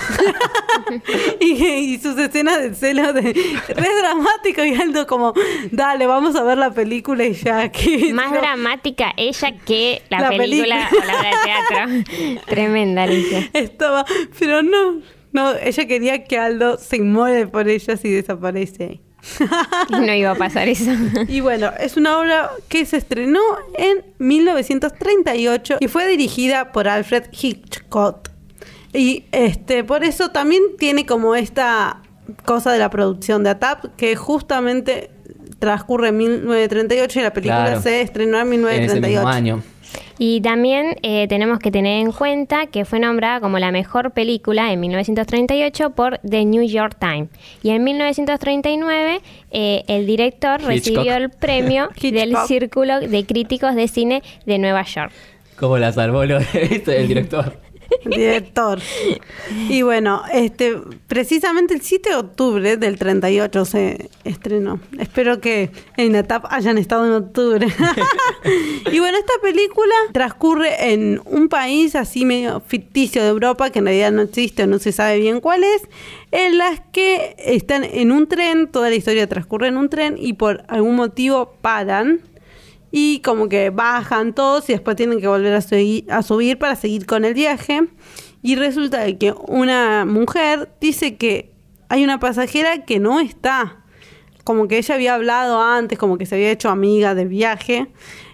y, 1.42 1.52
y 1.66 2.00
sus 2.00 2.18
escenas 2.18 2.62
de 2.62 2.74
celo 2.74 3.12
de 3.12 3.22
re 3.24 3.88
dramático 4.02 4.64
y 4.64 4.74
Aldo 4.76 5.06
como, 5.08 5.34
dale, 5.72 6.06
vamos 6.08 6.38
a 6.38 6.44
ver 6.44 6.58
la 6.58 6.72
película 6.72 7.26
y 7.26 7.34
ya 7.34 7.70
que 7.72 8.14
Más 8.14 8.32
no- 8.32 8.38
dramática 8.40 9.12
ella 9.18 9.56
que 9.66 10.02
la, 10.10 10.22
La 10.22 10.30
película, 10.30 10.88
película. 10.90 10.90
o 11.04 11.06
la 11.06 11.20
obra 11.20 11.30
de 11.30 12.04
teatro. 12.06 12.42
Tremenda, 12.48 13.04
Alicia. 13.04 13.50
Estaba, 13.52 14.06
pero 14.40 14.64
no, 14.64 15.02
no, 15.34 15.54
ella 15.56 15.86
quería 15.86 16.24
que 16.24 16.38
Aldo 16.38 16.78
se 16.78 16.96
inmole 16.96 17.48
por 17.48 17.68
ella 17.68 17.98
si 17.98 18.10
desaparece. 18.10 19.02
No 19.90 20.14
iba 20.14 20.32
a 20.32 20.36
pasar 20.36 20.68
eso. 20.68 20.92
Y 21.28 21.42
bueno, 21.42 21.72
es 21.80 21.98
una 21.98 22.18
obra 22.20 22.52
que 22.70 22.86
se 22.86 22.98
estrenó 22.98 23.40
en 23.78 24.04
1938 24.20 25.78
y 25.80 25.88
fue 25.88 26.08
dirigida 26.08 26.72
por 26.72 26.88
Alfred 26.88 27.26
Hitchcock. 27.32 28.30
Y 28.94 29.26
este, 29.32 29.84
por 29.84 30.04
eso 30.04 30.32
también 30.32 30.62
tiene 30.78 31.06
como 31.06 31.36
esta 31.36 32.02
cosa 32.46 32.72
de 32.72 32.80
la 32.80 32.90
producción 32.90 33.44
de 33.44 33.52
ATAP, 33.52 33.96
que 33.96 34.16
justamente 34.16 35.12
transcurre 35.60 36.10
en 36.10 36.18
1938 36.18 37.20
y 37.20 37.24
la 37.24 37.34
película 37.34 37.66
Claro. 37.68 37.82
se 37.82 38.02
estrenó 38.02 38.40
en 38.40 38.48
En 38.54 38.54
ese 38.54 38.58
1938. 39.00 39.08
mismo 39.08 39.28
año. 39.30 39.64
Y 40.18 40.42
también 40.42 40.96
eh, 41.04 41.28
tenemos 41.28 41.60
que 41.60 41.72
tener 41.72 42.00
en 42.00 42.12
cuenta 42.12 42.68
que 42.68 42.86
fue 42.86 43.00
nombrada 43.00 43.40
como 43.40 43.58
la 43.60 43.72
mejor 43.72 44.12
película 44.12 44.72
en 44.72 44.80
1938 44.82 45.90
por 45.92 46.20
The 46.20 46.46
New 46.46 46.64
York 46.64 46.96
Times. 47.00 47.30
Y 47.64 47.72
en 47.72 47.84
1939 47.84 49.22
eh, 49.52 49.84
el 49.88 50.06
director 50.06 50.62
recibió 50.62 51.16
el 51.16 51.30
premio 51.30 51.90
del. 52.02 52.36
Círculo 52.48 53.00
de 53.00 53.26
Críticos 53.26 53.76
de 53.76 53.88
Cine 53.88 54.24
de 54.46 54.58
Nueva 54.58 54.84
York. 54.84 55.12
¿Cómo 55.58 55.78
la 55.78 55.92
salvó 55.92 56.26
lo- 56.26 56.40
¿viste? 56.40 56.98
el 57.00 57.08
director? 57.08 57.58
director. 58.06 58.80
Y 59.70 59.82
bueno, 59.82 60.24
este 60.32 60.78
precisamente 61.08 61.74
el 61.74 61.82
7 61.82 62.10
de 62.10 62.16
octubre 62.16 62.78
del 62.78 62.98
38 62.98 63.66
se 63.66 64.10
estrenó. 64.24 64.80
Espero 65.00 65.42
que 65.42 65.72
en 65.98 66.16
ATAP 66.16 66.46
hayan 66.50 66.78
estado 66.78 67.06
en 67.06 67.14
octubre. 67.14 67.68
y 68.92 69.00
bueno, 69.00 69.18
esta 69.18 69.34
película 69.42 69.96
transcurre 70.12 70.94
en 70.94 71.22
un 71.26 71.50
país 71.50 71.96
así 71.96 72.26
medio 72.26 72.62
ficticio 72.62 73.22
de 73.22 73.30
Europa, 73.30 73.70
que 73.70 73.80
en 73.80 73.86
realidad 73.86 74.12
no 74.12 74.22
existe 74.22 74.64
o 74.64 74.68
no 74.68 74.80
se 74.80 74.92
sabe 74.92 75.20
bien 75.20 75.42
cuál 75.42 75.64
es, 75.64 75.84
en 76.32 76.58
las 76.58 76.80
que 76.92 77.36
están 77.38 77.84
en 77.84 78.12
un 78.12 78.28
tren, 78.28 78.68
toda 78.68 78.90
la 78.90 78.96
historia 78.96 79.28
transcurre 79.28 79.68
en 79.68 79.78
un 79.78 79.90
tren 79.90 80.16
y 80.18 80.34
por 80.34 80.64
algún 80.68 80.96
motivo 80.96 81.54
paran 81.62 82.22
y 82.92 83.22
como 83.22 83.48
que 83.50 83.70
bajan 83.70 84.34
todos 84.34 84.70
y 84.70 84.74
después 84.74 84.96
tienen 84.98 85.20
que 85.22 85.28
volver 85.28 85.54
a, 85.54 85.62
subir 86.24 86.58
para 86.60 86.76
seguir 86.76 87.06
con 87.06 87.24
el 87.26 87.34
viaje. 87.34 87.82
Y 88.44 88.56
resulta 88.56 89.00
de 89.02 89.18
que 89.18 89.34
una 89.48 90.04
mujer 90.06 90.72
dice 90.82 91.16
que 91.16 91.54
hay 91.90 92.04
una 92.04 92.20
pasajera 92.20 92.86
que 92.86 93.00
no 93.00 93.20
está. 93.20 93.78
Como 94.44 94.68
que 94.68 94.78
ella 94.80 94.96
había 94.96 95.14
hablado 95.16 95.62
antes, 95.62 95.98
como 96.00 96.18
que 96.18 96.26
se 96.26 96.36
había 96.36 96.50
hecho 96.52 96.70
amiga 96.70 97.14
del 97.16 97.28
viaje 97.28 97.88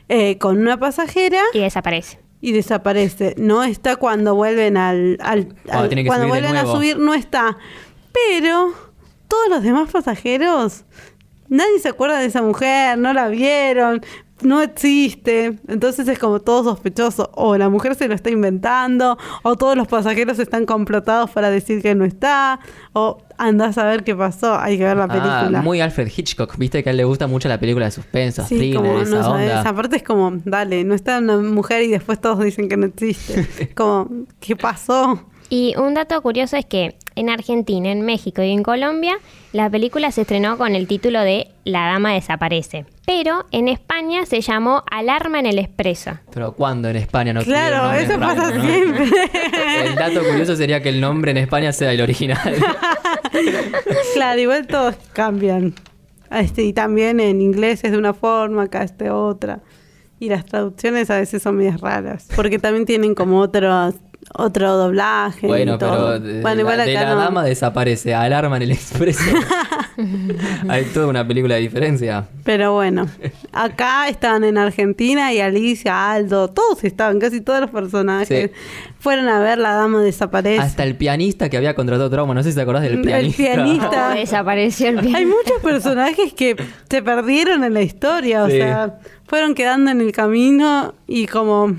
eh, 0.09 0.37
con 0.37 0.57
una 0.57 0.79
pasajera 0.79 1.41
Y 1.53 1.59
desaparece. 1.59 2.19
y 2.39 2.53
desaparece. 2.53 3.35
No 3.37 3.63
está 3.63 3.97
cuando 3.97 4.33
vuelven 4.33 4.77
al, 4.77 5.17
al- 5.21 5.53
Cuando 5.65 6.13
al- 6.23 6.27
vuelven 6.29 6.55
a 6.55 6.65
subir 6.65 6.97
no 6.97 7.13
está. 7.13 7.57
Pero 8.13 8.73
todos 9.27 9.49
los 9.49 9.61
demás 9.63 9.91
pasajeros 9.91 10.85
nadie 11.49 11.79
se 11.79 11.89
acuerda 11.89 12.19
de 12.19 12.25
esa 12.27 12.41
mujer, 12.41 12.97
no 12.97 13.11
la 13.13 13.27
vieron, 13.27 14.01
no 14.41 14.61
existe. 14.61 15.57
Entonces 15.67 16.07
es 16.07 16.19
como 16.19 16.39
todo 16.39 16.63
sospechoso. 16.63 17.29
O 17.35 17.57
la 17.57 17.69
mujer 17.69 17.95
se 17.95 18.07
lo 18.07 18.13
está 18.15 18.29
inventando, 18.29 19.17
o 19.43 19.55
todos 19.55 19.75
los 19.75 19.87
pasajeros 19.87 20.39
están 20.39 20.65
complotados 20.65 21.29
para 21.31 21.49
decir 21.49 21.81
que 21.81 21.95
no 21.95 22.05
está, 22.05 22.59
o 22.93 23.17
andás 23.37 23.77
a 23.77 23.85
ver 23.85 24.03
qué 24.03 24.15
pasó, 24.15 24.57
hay 24.59 24.77
que 24.77 24.83
ver 24.83 24.97
la 24.97 25.03
Ah, 25.05 25.07
película. 25.07 25.61
muy 25.61 25.81
Alfred 25.81 26.09
Hitchcock. 26.15 26.57
Viste 26.57 26.83
que 26.83 26.89
a 26.89 26.91
él 26.91 26.97
le 26.97 27.03
gusta 27.03 27.27
mucho 27.27 27.47
la 27.49 27.59
película 27.59 27.85
de 27.85 27.91
suspenso, 27.91 28.43
Sí, 28.45 28.57
thriller, 28.57 28.77
como 28.77 28.99
esa 28.99 29.15
no 29.17 29.23
sabes, 29.23 29.49
onda. 29.49 29.61
esa 29.61 29.73
parte 29.75 29.95
es 29.97 30.03
como, 30.03 30.31
dale, 30.45 30.83
no 30.83 30.93
está 30.95 31.19
una 31.19 31.37
mujer 31.37 31.83
y 31.83 31.89
después 31.89 32.19
todos 32.19 32.39
dicen 32.43 32.67
que 32.69 32.77
no 32.77 32.87
existe. 32.87 33.69
como, 33.75 34.09
¿qué 34.39 34.55
pasó? 34.55 35.23
Y 35.49 35.75
un 35.77 35.93
dato 35.93 36.21
curioso 36.21 36.57
es 36.57 36.65
que 36.65 36.97
en 37.17 37.29
Argentina, 37.29 37.91
en 37.91 38.01
México 38.01 38.41
y 38.43 38.51
en 38.51 38.63
Colombia, 38.63 39.17
la 39.51 39.69
película 39.69 40.11
se 40.11 40.21
estrenó 40.21 40.57
con 40.57 40.75
el 40.75 40.87
título 40.87 41.21
de 41.21 41.47
La 41.63 41.87
Dama 41.87 42.13
Desaparece. 42.13 42.85
Pero 43.05 43.45
en 43.51 43.67
España 43.67 44.25
se 44.25 44.41
llamó 44.41 44.83
Alarma 44.91 45.39
en 45.39 45.47
el 45.47 45.59
Expreso. 45.59 46.11
Pero 46.33 46.53
¿cuándo 46.53 46.89
en 46.89 46.97
España 46.97 47.33
no 47.33 47.41
Claro, 47.41 47.91
eso 47.97 48.19
pasa 48.19 48.51
no? 48.51 48.61
siempre. 48.61 49.05
El 49.85 49.95
dato 49.95 50.23
curioso 50.23 50.55
sería 50.55 50.81
que 50.81 50.89
el 50.89 51.01
nombre 51.01 51.31
en 51.31 51.37
España 51.37 51.73
sea 51.73 51.91
el 51.91 52.01
original. 52.01 52.37
claro, 54.13 54.39
igual 54.39 54.67
todos 54.67 54.95
cambian. 55.13 55.73
Este, 56.29 56.63
y 56.63 56.73
también 56.73 57.19
en 57.19 57.41
inglés 57.41 57.83
es 57.83 57.91
de 57.91 57.97
una 57.97 58.13
forma, 58.13 58.63
acá 58.63 58.83
es 58.83 58.97
de 58.97 59.09
otra. 59.09 59.61
Y 60.19 60.29
las 60.29 60.45
traducciones 60.45 61.09
a 61.09 61.17
veces 61.19 61.41
son 61.43 61.55
medias 61.55 61.79
raras. 61.79 62.27
Porque 62.35 62.59
también 62.59 62.85
tienen 62.85 63.15
como 63.15 63.39
otro, 63.39 63.93
otro 64.33 64.75
doblaje. 64.77 65.45
y 65.45 65.49
Bueno, 65.49 65.77
todo. 65.77 65.89
pero 65.91 66.19
de, 66.19 66.41
Bueno, 66.41 66.61
igual 66.61 66.77
la, 66.77 66.85
de 66.85 66.97
acá 66.97 67.09
la 67.09 67.15
no. 67.15 67.21
dama 67.21 67.43
desaparece, 67.43 68.13
alarma 68.13 68.57
en 68.57 68.63
el 68.63 68.71
expreso. 68.73 69.21
Hay 70.69 70.85
toda 70.85 71.07
una 71.07 71.27
película 71.27 71.55
de 71.55 71.61
diferencia. 71.61 72.27
Pero 72.43 72.73
bueno, 72.73 73.07
acá 73.51 74.07
estaban 74.09 74.43
en 74.43 74.57
Argentina 74.57 75.33
y 75.33 75.39
Alicia, 75.39 76.11
Aldo, 76.11 76.49
todos 76.49 76.83
estaban, 76.83 77.19
casi 77.19 77.41
todos 77.41 77.61
los 77.61 77.69
personajes. 77.71 78.51
Sí. 78.51 78.51
Fueron 78.99 79.27
a 79.27 79.39
ver 79.39 79.57
La 79.57 79.73
Dama 79.73 80.01
Desaparece. 80.01 80.59
Hasta 80.61 80.83
el 80.83 80.95
pianista 80.95 81.49
que 81.49 81.57
había 81.57 81.73
contratado 81.75 82.09
trauma, 82.09 82.33
no 82.33 82.43
sé 82.43 82.51
si 82.51 82.55
te 82.55 82.61
acordás 82.61 82.83
del 82.83 82.93
El 82.93 83.01
pianista. 83.01 83.37
pianista. 83.43 84.09
Oh, 84.11 84.15
desapareció 84.19 84.89
el 84.89 85.15
Hay 85.15 85.25
muchos 85.25 85.61
personajes 85.63 86.33
que 86.33 86.55
se 86.89 87.01
perdieron 87.01 87.63
en 87.63 87.73
la 87.73 87.81
historia, 87.81 88.43
o 88.43 88.49
sea, 88.49 88.99
fueron 89.25 89.55
quedando 89.55 89.91
en 89.91 90.01
el 90.01 90.11
camino 90.11 90.93
y 91.07 91.25
como... 91.27 91.75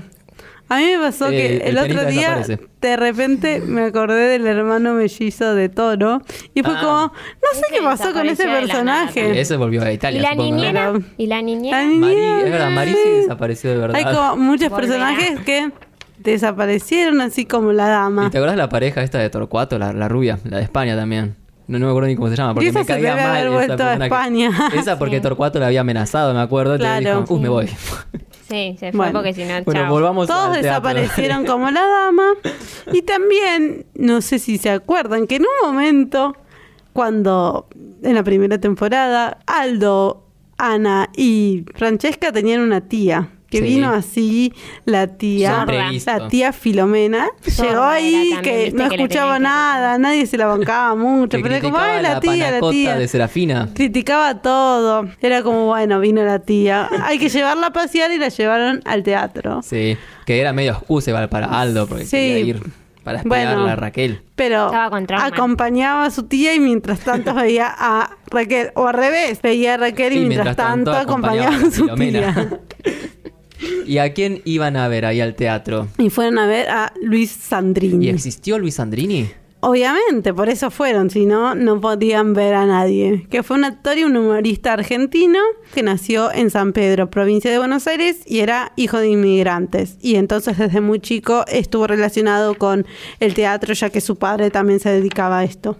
A 0.69 0.77
mí 0.77 0.85
me 0.85 0.99
pasó 0.99 1.29
que 1.29 1.57
el 1.57 1.61
el 1.63 1.77
otro 1.79 2.05
día 2.05 2.35
desaparece. 2.35 2.59
de 2.79 2.95
repente 2.95 3.59
me 3.61 3.85
acordé 3.85 4.27
del 4.29 4.45
hermano 4.47 4.93
mellizo 4.93 5.55
de 5.55 5.67
Toro 5.69 6.21
y 6.53 6.61
fue 6.61 6.73
Ah. 6.75 6.79
como, 6.81 7.01
no 7.01 7.49
sé 7.59 7.63
qué 7.73 7.81
pasó 7.81 8.13
con 8.13 8.27
ese 8.29 8.43
personaje. 8.45 9.39
Ese 9.41 9.57
volvió 9.57 9.81
a 9.83 9.91
¿Y 9.91 9.95
Italia, 9.95 10.21
la 10.21 10.29
supongo, 10.31 10.55
niñera? 10.55 10.93
¿Y 11.17 11.25
la 11.27 11.35
La 11.37 11.41
niñera? 11.41 11.83
Mari, 11.85 12.13
es 12.45 12.51
verdad, 12.51 12.69
Mari 12.69 12.91
sí 12.93 13.09
desapareció 13.21 13.71
de 13.71 13.77
verdad. 13.77 13.95
Hay 13.97 14.03
como 14.15 14.37
muchos 14.37 14.69
Volverá. 14.69 14.87
personajes 14.97 15.39
que 15.41 15.71
desaparecieron 16.19 17.21
así 17.21 17.45
como 17.45 17.71
la 17.71 17.85
¿Y 17.85 17.89
dama. 17.89 18.29
te 18.29 18.37
acordás 18.37 18.55
la 18.57 18.69
pareja 18.69 19.01
esta 19.03 19.17
de 19.19 19.29
Torcuato, 19.29 19.79
la, 19.79 19.91
la 19.93 20.07
rubia, 20.07 20.37
la 20.43 20.57
de 20.57 20.63
España 20.63 20.95
también? 20.95 21.35
No, 21.67 21.77
no 21.79 21.85
me 21.85 21.91
acuerdo 21.91 22.07
ni 22.09 22.15
cómo 22.15 22.29
se 22.29 22.35
llama, 22.35 22.53
porque 22.55 22.69
Y 22.69 22.71
me 22.71 22.79
se 22.81 22.85
caía 22.85 23.15
mal. 23.15 23.25
haber 23.27 23.41
esa 23.47 23.49
vuelto 23.55 23.83
a 23.83 23.97
que- 23.97 24.03
España. 24.05 24.51
Esa 24.75 24.97
porque 24.99 25.15
Sí. 25.17 25.21
Torcuato 25.21 25.59
la 25.59 25.67
había 25.67 25.81
amenazado, 25.81 26.33
me 26.33 26.41
acuerdo. 26.41 26.77
Claro. 26.77 27.21
dijo, 27.21 27.33
uh, 27.35 27.39
me 27.39 27.49
voy. 27.49 27.69
Sí, 28.49 28.75
se 28.79 28.91
fue 28.91 28.97
Bueno. 28.97 29.13
porque 29.13 29.33
si 29.33 29.45
no, 29.45 29.61
Bueno, 29.63 29.89
volvamos 29.89 30.27
Todos 30.27 30.55
desaparecieron 30.55 31.45
como 31.47 31.69
la 31.69 31.85
dama. 31.85 32.33
Y 32.91 33.03
también, 33.03 33.85
no 33.95 34.21
sé 34.21 34.39
si 34.39 34.57
se 34.57 34.69
acuerdan, 34.69 35.27
que 35.27 35.35
en 35.35 35.43
un 35.43 35.67
momento, 35.67 36.35
cuando 36.93 37.67
en 38.01 38.15
la 38.15 38.23
primera 38.23 38.59
temporada, 38.59 39.39
Aldo, 39.45 40.25
Ana 40.57 41.09
y 41.15 41.63
Francesca 41.75 42.31
tenían 42.31 42.61
una 42.61 42.81
tía. 42.81 43.29
Que 43.49 43.57
Sí. 43.59 43.63
vino 43.63 43.91
así 43.91 44.53
la 44.85 45.07
tía, 45.07 45.65
la 46.05 46.27
tía 46.27 46.53
Filomena, 46.53 47.27
llegó 47.59 47.81
ahí 47.83 48.29
también, 48.35 48.41
que 48.43 48.71
no 48.77 48.89
que 48.89 48.95
escuchaba 48.95 49.39
nada, 49.39 49.97
nadie 49.97 50.27
se 50.27 50.37
la 50.37 50.45
bancaba 50.45 50.93
mucho, 50.95 51.35
Que 51.37 51.43
pero 51.43 51.55
era 51.55 51.61
como, 51.63 51.77
criticaba 51.77 51.97
ay, 51.97 52.03
la, 52.03 52.13
la 52.13 52.19
tía, 52.19 52.51
la 52.51 52.69
tía. 52.69 52.95
de 52.95 53.07
Serafina. 53.07 53.69
Criticaba 53.73 54.41
todo. 54.41 55.07
Era 55.21 55.41
como, 55.41 55.65
bueno, 55.65 55.99
vino 55.99 56.23
la 56.23 56.39
tía. 56.39 56.89
Hay 57.03 57.17
que 57.17 57.29
llevarla 57.29 57.67
a 57.67 57.73
pasear 57.73 58.11
y 58.11 58.19
la 58.19 58.29
llevaron 58.29 58.81
al 58.85 59.01
teatro. 59.03 59.61
Sí, 59.63 59.97
que 60.25 60.39
era 60.39 60.53
medio 60.53 60.73
excusa 60.73 61.27
para 61.27 61.47
Aldo, 61.59 61.87
porque 61.87 62.05
Sí. 62.05 62.11
quería 62.17 62.39
ir 62.39 62.63
para 63.03 63.19
esperarla 63.19 63.55
Bueno. 63.55 63.71
a 63.71 63.75
Raquel. 63.75 64.21
Pero 64.35 64.71
acompañaba 64.73 66.05
a 66.05 66.11
su 66.11 66.23
tía 66.23 66.53
y 66.53 66.59
mientras 66.59 66.99
tanto 66.99 67.33
veía 67.33 67.73
a 67.75 68.11
Raquel. 68.29 68.71
O 68.75 68.87
al 68.87 68.93
revés, 68.93 69.41
veía 69.41 69.73
a 69.73 69.77
Raquel 69.77 70.13
y, 70.13 70.17
Y 70.17 70.25
mientras, 70.25 70.55
tanto, 70.55 70.91
acompañaba 70.93 71.55
a 71.55 71.59
su 71.71 71.83
Filomena. 71.85 72.33
tía. 72.33 72.59
¿Y 73.85 73.97
a 73.97 74.13
quién 74.13 74.41
iban 74.45 74.77
a 74.77 74.87
ver 74.87 75.05
ahí 75.05 75.21
al 75.21 75.35
teatro? 75.35 75.87
Y 75.97 76.09
fueron 76.09 76.37
a 76.39 76.47
ver 76.47 76.69
a 76.69 76.93
Luis 77.01 77.35
¿Y 77.35 77.39
Sandrini. 77.41 78.09
existió 78.09 78.59
Luis 78.59 78.75
Sandrini? 78.75 79.29
Obviamente, 79.61 80.33
por 80.33 80.47
eso 80.47 80.71
fueron, 80.71 81.09
si 81.09 81.25
no, 81.25 81.53
no 81.53 81.81
podían 81.81 82.33
ver 82.33 82.53
a 82.53 82.65
nadie. 82.65 83.27
Que 83.29 83.43
fue 83.43 83.57
un 83.57 83.65
actor 83.65 83.97
y 83.97 84.05
un 84.05 84.15
humorista 84.15 84.71
argentino 84.71 85.39
que 85.73 85.83
nació 85.83 86.31
en 86.31 86.49
San 86.49 86.71
Pedro, 86.71 87.09
provincia 87.09 87.51
de 87.51 87.57
Buenos 87.57 87.85
Aires, 87.85 88.21
y 88.25 88.39
era 88.39 88.71
hijo 88.77 88.99
de 88.99 89.09
inmigrantes. 89.09 89.97
Y 90.01 90.15
entonces 90.15 90.57
desde 90.57 90.79
muy 90.79 91.01
chico 91.01 91.43
estuvo 91.47 91.87
relacionado 91.87 92.55
con 92.55 92.85
el 93.19 93.33
teatro, 93.33 93.73
ya 93.73 93.89
que 93.89 93.99
su 93.99 94.15
padre 94.15 94.49
también 94.49 94.79
se 94.79 94.91
dedicaba 94.91 95.39
a 95.39 95.43
esto. 95.43 95.77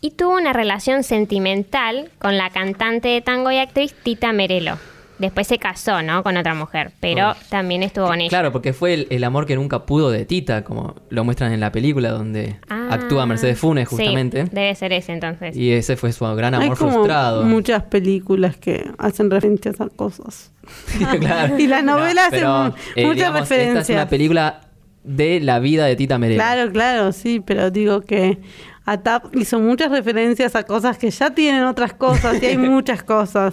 Y 0.00 0.10
tuvo 0.10 0.34
una 0.34 0.52
relación 0.52 1.04
sentimental 1.04 2.10
con 2.18 2.36
la 2.36 2.50
cantante 2.50 3.08
de 3.08 3.20
tango 3.20 3.52
y 3.52 3.58
actriz 3.58 3.94
Tita 4.02 4.32
Merelo. 4.32 4.76
Después 5.18 5.46
se 5.46 5.58
casó, 5.58 6.02
¿no? 6.02 6.24
Con 6.24 6.36
otra 6.36 6.54
mujer, 6.54 6.90
pero 7.00 7.30
Oh. 7.30 7.34
también 7.48 7.84
estuvo 7.84 8.06
con 8.08 8.20
ella. 8.20 8.28
Claro, 8.28 8.50
porque 8.50 8.72
fue 8.72 8.94
el, 8.94 9.06
el 9.10 9.22
amor 9.22 9.46
que 9.46 9.54
nunca 9.54 9.86
pudo 9.86 10.10
de 10.10 10.24
Tita, 10.24 10.64
como 10.64 10.96
lo 11.08 11.22
muestran 11.24 11.52
en 11.52 11.60
la 11.60 11.70
película 11.70 12.10
donde 12.10 12.56
Ah, 12.68 12.88
actúa 12.90 13.24
Mercedes 13.24 13.58
Funes 13.58 13.88
sí, 13.88 13.94
justamente. 13.96 14.44
debe 14.50 14.74
ser 14.74 14.92
ese 14.92 15.12
entonces. 15.12 15.56
Y 15.56 15.70
ese 15.72 15.96
fue 15.96 16.10
su 16.12 16.24
gran 16.34 16.54
Hay 16.54 16.64
amor 16.66 16.76
como 16.78 16.92
frustrado. 16.92 17.44
muchas 17.44 17.84
películas 17.84 18.56
que 18.56 18.90
hacen 18.98 19.30
referencias 19.30 19.80
a 19.80 19.88
cosas. 19.88 20.52
Claro. 21.20 21.58
Y 21.58 21.66
la 21.68 21.82
novela 21.82 22.22
hace 22.26 22.36
pero, 22.38 22.64
mu- 22.64 22.72
eh, 22.96 23.02
muchas 23.06 23.14
digamos, 23.16 23.42
Esta 23.42 23.54
es 23.54 23.60
referencias. 23.60 23.96
una 23.96 24.08
película 24.08 24.60
de 25.04 25.38
la 25.40 25.58
vida 25.60 25.86
de 25.86 25.94
Tita 25.96 26.18
Merelo. 26.18 26.38
Claro, 26.42 26.72
claro, 26.72 27.12
sí, 27.12 27.40
pero 27.44 27.70
digo 27.70 28.00
que 28.00 28.38
Atap 28.86 29.34
hizo 29.36 29.60
muchas 29.60 29.90
referencias 29.90 30.56
a 30.56 30.64
cosas 30.64 30.98
que 30.98 31.10
ya 31.10 31.30
tienen 31.30 31.64
otras 31.64 31.92
cosas 31.94 32.42
y 32.42 32.46
hay 32.46 32.58
muchas 32.58 33.02
cosas. 33.04 33.52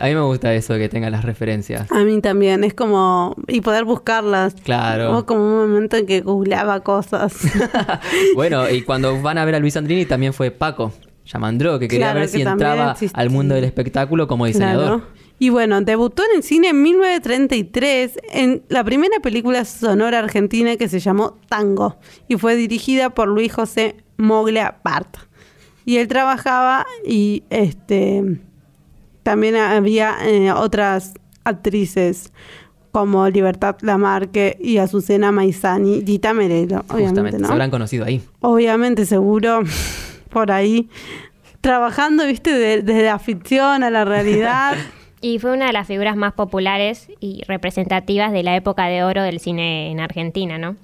A 0.00 0.06
mí 0.06 0.14
me 0.14 0.20
gusta 0.22 0.54
eso 0.54 0.74
que 0.74 0.88
tenga 0.88 1.10
las 1.10 1.24
referencias. 1.24 1.90
A 1.90 2.04
mí 2.04 2.20
también, 2.20 2.64
es 2.64 2.74
como, 2.74 3.34
y 3.48 3.60
poder 3.60 3.84
buscarlas. 3.84 4.54
Claro. 4.62 5.10
Hubo 5.12 5.26
como 5.26 5.42
un 5.42 5.68
momento 5.70 5.96
en 5.96 6.06
que 6.06 6.20
googleaba 6.20 6.80
cosas. 6.80 7.34
bueno, 8.34 8.68
y 8.70 8.82
cuando 8.82 9.20
van 9.20 9.38
a 9.38 9.44
ver 9.44 9.54
a 9.56 9.58
Luis 9.58 9.76
Andrini 9.76 10.06
también 10.06 10.32
fue 10.32 10.50
Paco 10.50 10.92
Yamandró, 11.26 11.78
que 11.78 11.88
quería 11.88 12.06
Claro, 12.06 12.20
ver 12.20 12.30
que 12.30 12.36
si 12.38 12.42
entraba 12.42 12.92
existía. 12.92 13.20
al 13.20 13.30
mundo 13.30 13.54
del 13.54 13.64
espectáculo 13.64 14.26
como 14.28 14.46
diseñador. 14.46 14.86
Claro. 15.00 15.18
Y 15.40 15.50
bueno, 15.50 15.80
debutó 15.82 16.24
en 16.24 16.38
el 16.38 16.42
cine 16.42 16.70
en 16.70 16.82
1933 16.82 18.18
en 18.32 18.62
la 18.68 18.82
primera 18.82 19.20
película 19.20 19.64
sonora 19.64 20.18
argentina 20.18 20.76
que 20.76 20.88
se 20.88 20.98
llamó 20.98 21.38
Tango 21.48 21.96
y 22.26 22.36
fue 22.36 22.56
dirigida 22.56 23.10
por 23.10 23.28
Luis 23.28 23.52
José 23.52 23.96
Moglia 24.16 24.78
Bart. 24.82 25.16
Y 25.84 25.98
él 25.98 26.08
trabajaba 26.08 26.86
y 27.06 27.44
este 27.50 28.40
también 29.28 29.56
había 29.56 30.16
eh, 30.24 30.50
otras 30.52 31.12
actrices 31.44 32.32
como 32.92 33.28
Libertad 33.28 33.76
Lamarque 33.82 34.56
y 34.58 34.78
Azucena 34.78 35.30
Maizani, 35.32 36.00
Dita 36.00 36.32
Merelo, 36.32 36.78
obviamente, 36.88 37.08
Justamente, 37.08 37.38
¿no? 37.40 37.46
se 37.48 37.52
habrán 37.52 37.70
conocido 37.70 38.06
ahí. 38.06 38.22
Obviamente, 38.40 39.04
seguro, 39.04 39.60
por 40.30 40.50
ahí, 40.50 40.88
trabajando, 41.60 42.24
viste, 42.26 42.52
de- 42.52 42.80
desde 42.80 43.02
la 43.04 43.18
ficción 43.18 43.82
a 43.82 43.90
la 43.90 44.04
realidad. 44.06 44.74
Y 45.20 45.40
fue 45.40 45.52
una 45.52 45.66
de 45.66 45.72
las 45.72 45.88
figuras 45.88 46.14
más 46.16 46.32
populares 46.32 47.08
y 47.18 47.42
representativas 47.48 48.30
de 48.30 48.44
la 48.44 48.54
época 48.54 48.86
de 48.86 49.02
oro 49.02 49.20
del 49.24 49.40
cine 49.40 49.90
en 49.90 49.98
Argentina, 49.98 50.58
¿no? 50.58 50.76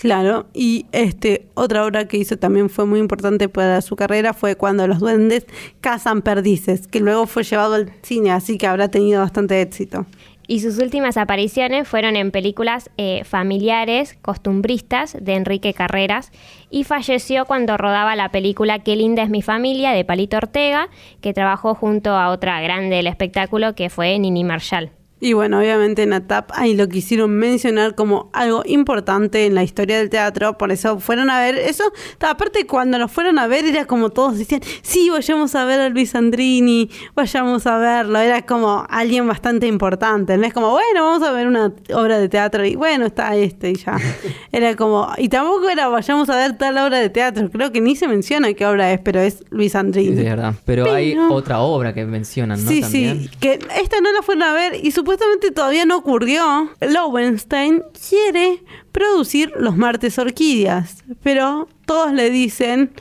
Claro, 0.00 0.46
y 0.54 0.86
este 0.92 1.44
otra 1.52 1.84
obra 1.84 2.08
que 2.08 2.16
hizo 2.16 2.38
también 2.38 2.70
fue 2.70 2.86
muy 2.86 3.00
importante 3.00 3.50
para 3.50 3.82
su 3.82 3.96
carrera 3.96 4.32
fue 4.32 4.56
cuando 4.56 4.86
los 4.86 4.98
duendes 4.98 5.44
cazan 5.82 6.22
perdices, 6.22 6.88
que 6.88 7.00
luego 7.00 7.26
fue 7.26 7.42
llevado 7.42 7.74
al 7.74 7.92
cine, 8.00 8.30
así 8.30 8.56
que 8.56 8.66
habrá 8.66 8.88
tenido 8.88 9.20
bastante 9.20 9.60
éxito. 9.60 10.06
Y 10.46 10.60
sus 10.60 10.78
últimas 10.78 11.18
apariciones 11.18 11.86
fueron 11.86 12.16
en 12.16 12.30
películas 12.30 12.88
eh, 12.96 13.24
familiares, 13.24 14.16
costumbristas, 14.22 15.18
de 15.20 15.34
Enrique 15.34 15.74
Carreras, 15.74 16.32
y 16.70 16.84
falleció 16.84 17.44
cuando 17.44 17.76
rodaba 17.76 18.16
la 18.16 18.30
película 18.30 18.78
Qué 18.78 18.96
linda 18.96 19.22
es 19.22 19.28
mi 19.28 19.42
familia, 19.42 19.90
de 19.90 20.06
Palito 20.06 20.38
Ortega, 20.38 20.88
que 21.20 21.34
trabajó 21.34 21.74
junto 21.74 22.12
a 22.12 22.30
otra 22.30 22.58
grande 22.62 22.96
del 22.96 23.06
espectáculo, 23.06 23.74
que 23.74 23.90
fue 23.90 24.18
Nini 24.18 24.44
Marshall. 24.44 24.92
Y 25.20 25.34
bueno, 25.34 25.58
obviamente 25.58 26.02
en 26.02 26.14
ATAP 26.14 26.50
ahí 26.54 26.74
lo 26.74 26.88
quisieron 26.88 27.30
mencionar 27.32 27.94
como 27.94 28.30
algo 28.32 28.62
importante 28.64 29.44
en 29.44 29.54
la 29.54 29.62
historia 29.62 29.98
del 29.98 30.08
teatro, 30.08 30.56
por 30.56 30.72
eso 30.72 30.98
fueron 30.98 31.28
a 31.28 31.40
ver 31.40 31.58
eso. 31.58 31.84
Aparte, 32.20 32.66
cuando 32.66 32.98
nos 32.98 33.12
fueron 33.12 33.38
a 33.38 33.46
ver, 33.46 33.66
era 33.66 33.84
como 33.84 34.08
todos 34.08 34.38
decían, 34.38 34.62
sí, 34.80 35.10
vayamos 35.10 35.54
a 35.54 35.66
ver 35.66 35.78
a 35.80 35.88
Luis 35.90 36.14
Andrini, 36.14 36.88
vayamos 37.14 37.66
a 37.66 37.76
verlo. 37.76 38.18
Era 38.18 38.42
como 38.46 38.86
alguien 38.88 39.28
bastante 39.28 39.66
importante, 39.66 40.38
no 40.38 40.46
es 40.46 40.54
como, 40.54 40.70
bueno, 40.70 41.04
vamos 41.04 41.22
a 41.28 41.32
ver 41.32 41.46
una 41.46 41.70
obra 41.94 42.18
de 42.18 42.30
teatro 42.30 42.64
y 42.64 42.74
bueno, 42.74 43.04
está 43.04 43.36
este 43.36 43.70
y 43.72 43.74
ya. 43.76 43.98
Era 44.52 44.74
como, 44.74 45.08
y 45.18 45.28
tampoco 45.28 45.68
era, 45.68 45.88
vayamos 45.88 46.28
a 46.28 46.36
ver 46.36 46.58
tal 46.58 46.76
obra 46.78 46.98
de 46.98 47.08
teatro, 47.08 47.48
creo 47.50 47.70
que 47.70 47.80
ni 47.80 47.94
se 47.94 48.08
menciona 48.08 48.52
qué 48.52 48.66
obra 48.66 48.92
es, 48.92 49.00
pero 49.00 49.20
es 49.20 49.44
Luis 49.50 49.74
Andrini. 49.74 50.16
sí, 50.16 50.18
es 50.18 50.24
verdad. 50.24 50.54
Pero, 50.64 50.92
hay 50.92 51.16
otra 51.16 51.60
obra 51.60 51.94
que 51.94 52.04
mencionan, 52.04 52.62
¿no? 52.64 52.70
Sí, 52.70 52.80
También. 52.80 53.22
sí, 53.22 53.30
que 53.40 53.58
esta 53.80 54.00
no 54.00 54.12
la 54.12 54.22
fueron 54.22 54.42
a 54.42 54.52
ver 54.52 54.84
y 54.84 54.90
supuestamente 54.90 55.09
todavía 55.54 55.84
no 55.86 55.98
ocurrió. 55.98 56.70
Lowenstein 56.80 57.82
quiere 58.08 58.62
producir 58.92 59.52
los 59.56 59.76
martes 59.76 60.18
orquídeas, 60.18 61.04
pero 61.22 61.68
todos 61.86 62.12
le 62.12 62.30
dicen, 62.30 62.92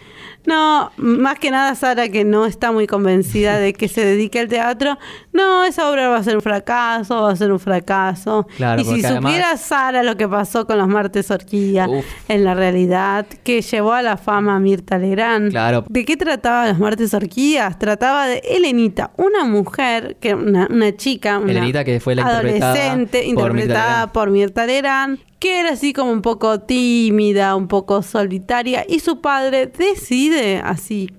no, 0.45 0.91
más 0.97 1.39
que 1.39 1.51
nada 1.51 1.75
Sara 1.75 2.09
que 2.09 2.23
no 2.23 2.45
está 2.45 2.71
muy 2.71 2.87
convencida 2.87 3.59
de 3.59 3.73
que 3.73 3.87
se 3.87 4.03
dedique 4.05 4.39
al 4.39 4.47
teatro, 4.47 4.97
no, 5.31 5.63
esa 5.63 5.89
obra 5.89 6.09
va 6.09 6.17
a 6.17 6.23
ser 6.23 6.35
un 6.35 6.41
fracaso, 6.41 7.21
va 7.21 7.31
a 7.31 7.35
ser 7.35 7.51
un 7.51 7.59
fracaso. 7.59 8.47
Claro, 8.57 8.81
y 8.81 8.85
si 8.85 9.05
además- 9.05 9.31
supiera 9.31 9.57
Sara 9.57 10.03
lo 10.03 10.17
que 10.17 10.27
pasó 10.27 10.65
con 10.65 10.77
los 10.77 10.87
martes 10.87 11.29
orquídeas 11.29 11.87
Uf. 11.87 12.05
en 12.27 12.43
la 12.43 12.55
realidad, 12.55 13.25
que 13.43 13.61
llevó 13.61 13.93
a 13.93 14.01
la 14.01 14.17
fama 14.17 14.55
a 14.55 14.59
Mirta 14.59 14.97
Legrand. 14.97 15.51
Claro. 15.51 15.85
¿De 15.87 16.03
qué 16.05 16.17
trataba 16.17 16.67
los 16.67 16.79
martes 16.79 17.13
orquídeas? 17.13 17.77
Trataba 17.77 18.27
de 18.27 18.39
Elenita, 18.39 19.11
una 19.17 19.43
mujer, 19.45 20.17
que 20.19 20.33
una, 20.33 20.67
una 20.69 20.95
chica, 20.95 21.37
una 21.37 21.51
Elenita, 21.51 21.83
que 21.83 21.99
fue 21.99 22.15
la 22.15 22.23
interpretada 22.23 22.71
adolescente, 22.73 23.17
por 23.19 23.53
Mirta 23.53 23.61
interpretada 23.61 24.11
por 24.11 24.29
Mirta 24.31 24.65
Legrand, 24.65 25.19
que 25.39 25.59
era 25.59 25.71
así 25.71 25.93
como 25.93 26.11
un 26.11 26.21
poco 26.21 26.59
tímida, 26.59 27.55
un 27.55 27.67
poco 27.67 28.01
solitaria, 28.01 28.83
y 28.87 28.99
su 28.99 29.21
padre 29.21 29.67
decide, 29.67 30.57
así 30.63 31.09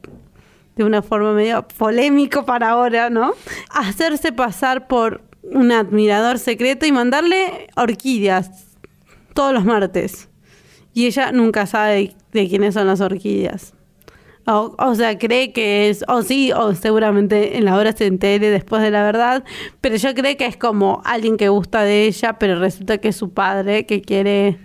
de 0.81 0.87
una 0.87 1.03
forma 1.03 1.35
medio 1.35 1.69
polémico 1.69 2.47
para 2.47 2.71
ahora, 2.71 3.11
¿no? 3.11 3.33
Hacerse 3.69 4.33
pasar 4.33 4.89
por 4.89 5.21
un 5.43 5.73
admirador 5.73 6.39
secreto 6.39 6.87
y 6.87 6.93
mandarle 6.93 7.67
orquídeas 7.77 8.79
todos 9.35 9.53
los 9.53 9.67
martes. 9.67 10.31
Y 10.95 11.05
ella 11.05 11.33
nunca 11.33 11.67
sabe 11.67 12.15
de 12.33 12.49
quiénes 12.49 12.73
son 12.73 12.87
las 12.87 13.03
orquídeas. 13.03 13.75
O, 14.47 14.75
o 14.79 14.95
sea, 14.95 15.19
cree 15.19 15.53
que 15.53 15.91
es, 15.91 16.03
o 16.09 16.23
sí, 16.23 16.51
o 16.51 16.75
seguramente 16.75 17.59
en 17.59 17.67
la 17.67 17.77
obra 17.77 17.93
se 17.93 18.07
entere 18.07 18.49
después 18.49 18.81
de 18.81 18.91
la 18.91 19.03
verdad, 19.05 19.45
pero 19.83 19.97
yo 19.97 20.15
creo 20.15 20.35
que 20.39 20.47
es 20.47 20.57
como 20.57 21.03
alguien 21.05 21.37
que 21.37 21.51
gusta 21.51 21.83
de 21.83 22.07
ella, 22.07 22.39
pero 22.39 22.59
resulta 22.59 22.97
que 22.97 23.09
es 23.09 23.17
su 23.17 23.35
padre 23.35 23.85
que 23.85 24.01
quiere 24.01 24.59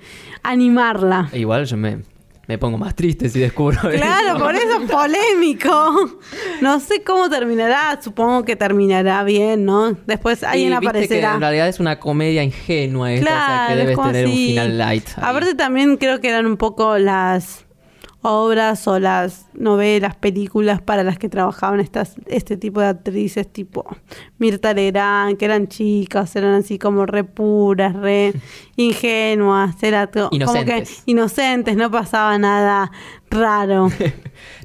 animarla. 0.43 1.30
Igual 1.34 1.65
yo 1.65 1.75
me, 1.75 1.99
me 2.47 2.58
pongo 2.58 2.77
más 2.77 2.95
triste 2.95 3.29
si 3.29 3.39
descubro 3.39 3.79
Claro, 3.91 4.36
eso. 4.36 4.38
por 4.39 4.55
eso 4.55 4.81
es 4.84 4.91
polémico. 4.91 6.12
No 6.62 6.79
sé 6.79 7.03
cómo 7.03 7.29
terminará, 7.29 7.99
supongo 8.01 8.43
que 8.45 8.55
terminará 8.55 9.23
bien, 9.23 9.65
¿no? 9.65 9.91
Después 10.05 10.43
alguien 10.43 10.67
Y 10.67 10.71
viste 10.71 10.81
que 10.81 10.88
aparecerá. 10.89 11.34
en 11.36 11.39
realidad 11.41 11.67
es 11.67 11.79
una 11.79 11.99
comedia 11.99 12.43
ingenua 12.43 13.12
esta, 13.13 13.25
o 13.25 13.29
sea 13.29 13.45
Claro, 13.45 13.67
que 13.67 13.81
es 13.81 13.88
debes 13.97 14.12
tener 14.12 14.25
un 14.27 14.34
final 14.34 14.77
light. 14.77 15.08
ahí. 15.17 15.23
Aparte 15.23 15.55
también 15.55 15.97
creo 15.97 16.19
que 16.21 16.29
eran 16.29 16.45
un 16.45 16.58
poco 16.58 16.97
las 16.97 17.64
obras 18.25 18.88
o 18.88 18.99
las 18.99 19.45
novelas, 19.53 20.15
películas 20.15 20.81
para 20.81 21.03
las 21.03 21.17
que 21.19 21.29
trabajaban 21.29 21.79
estas 21.79 22.15
este 22.25 22.57
tipo 22.57 22.81
de 22.81 22.88
actrices 22.88 23.47
tipo 23.51 23.85
Mirta 24.39 24.73
Legrand, 24.73 25.38
que 25.38 25.45
eran 25.45 25.67
chicas, 25.67 26.35
eran 26.35 26.55
así 26.55 26.79
como 26.79 27.05
re 27.05 27.23
puras, 27.23 27.93
re 27.95 28.33
ingenuas, 28.75 29.81
era 29.83 30.07
como 30.07 30.29
que 30.29 30.83
Inocentes. 31.05 31.75
no 31.75 31.91
pasaba 31.91 32.38
nada 32.38 32.91
raro. 33.29 33.89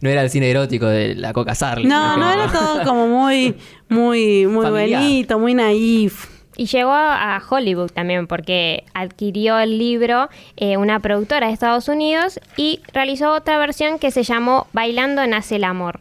No 0.03 0.09
era 0.09 0.23
el 0.23 0.31
cine 0.31 0.51
erótico 0.51 0.87
de 0.87 1.15
la 1.15 1.33
Coca 1.33 1.55
Sarli. 1.55 1.87
No, 1.87 2.17
no 2.17 2.31
era 2.31 2.51
todo 2.51 2.83
como 2.87 3.07
muy 3.07 3.55
muy 3.89 4.47
muy 4.47 4.65
Familiar. 4.65 5.03
bonito, 5.03 5.39
muy 5.39 5.55
naif. 5.55 6.40
Y 6.61 6.67
llegó 6.67 6.93
a 6.93 7.43
Hollywood 7.49 7.91
también 7.91 8.27
porque 8.27 8.85
adquirió 8.93 9.59
el 9.59 9.79
libro 9.79 10.29
eh, 10.59 10.77
una 10.77 11.01
productora 11.01 11.47
de 11.47 11.55
Estados 11.55 11.89
Unidos 11.89 12.39
y 12.55 12.81
realizó 12.93 13.33
otra 13.33 13.57
versión 13.57 13.99
que 13.99 14.11
se 14.11 14.25
llamó 14.25 14.67
Bailando 14.75 15.27
nace 15.27 15.57
el 15.57 15.65
amor. 15.65 16.01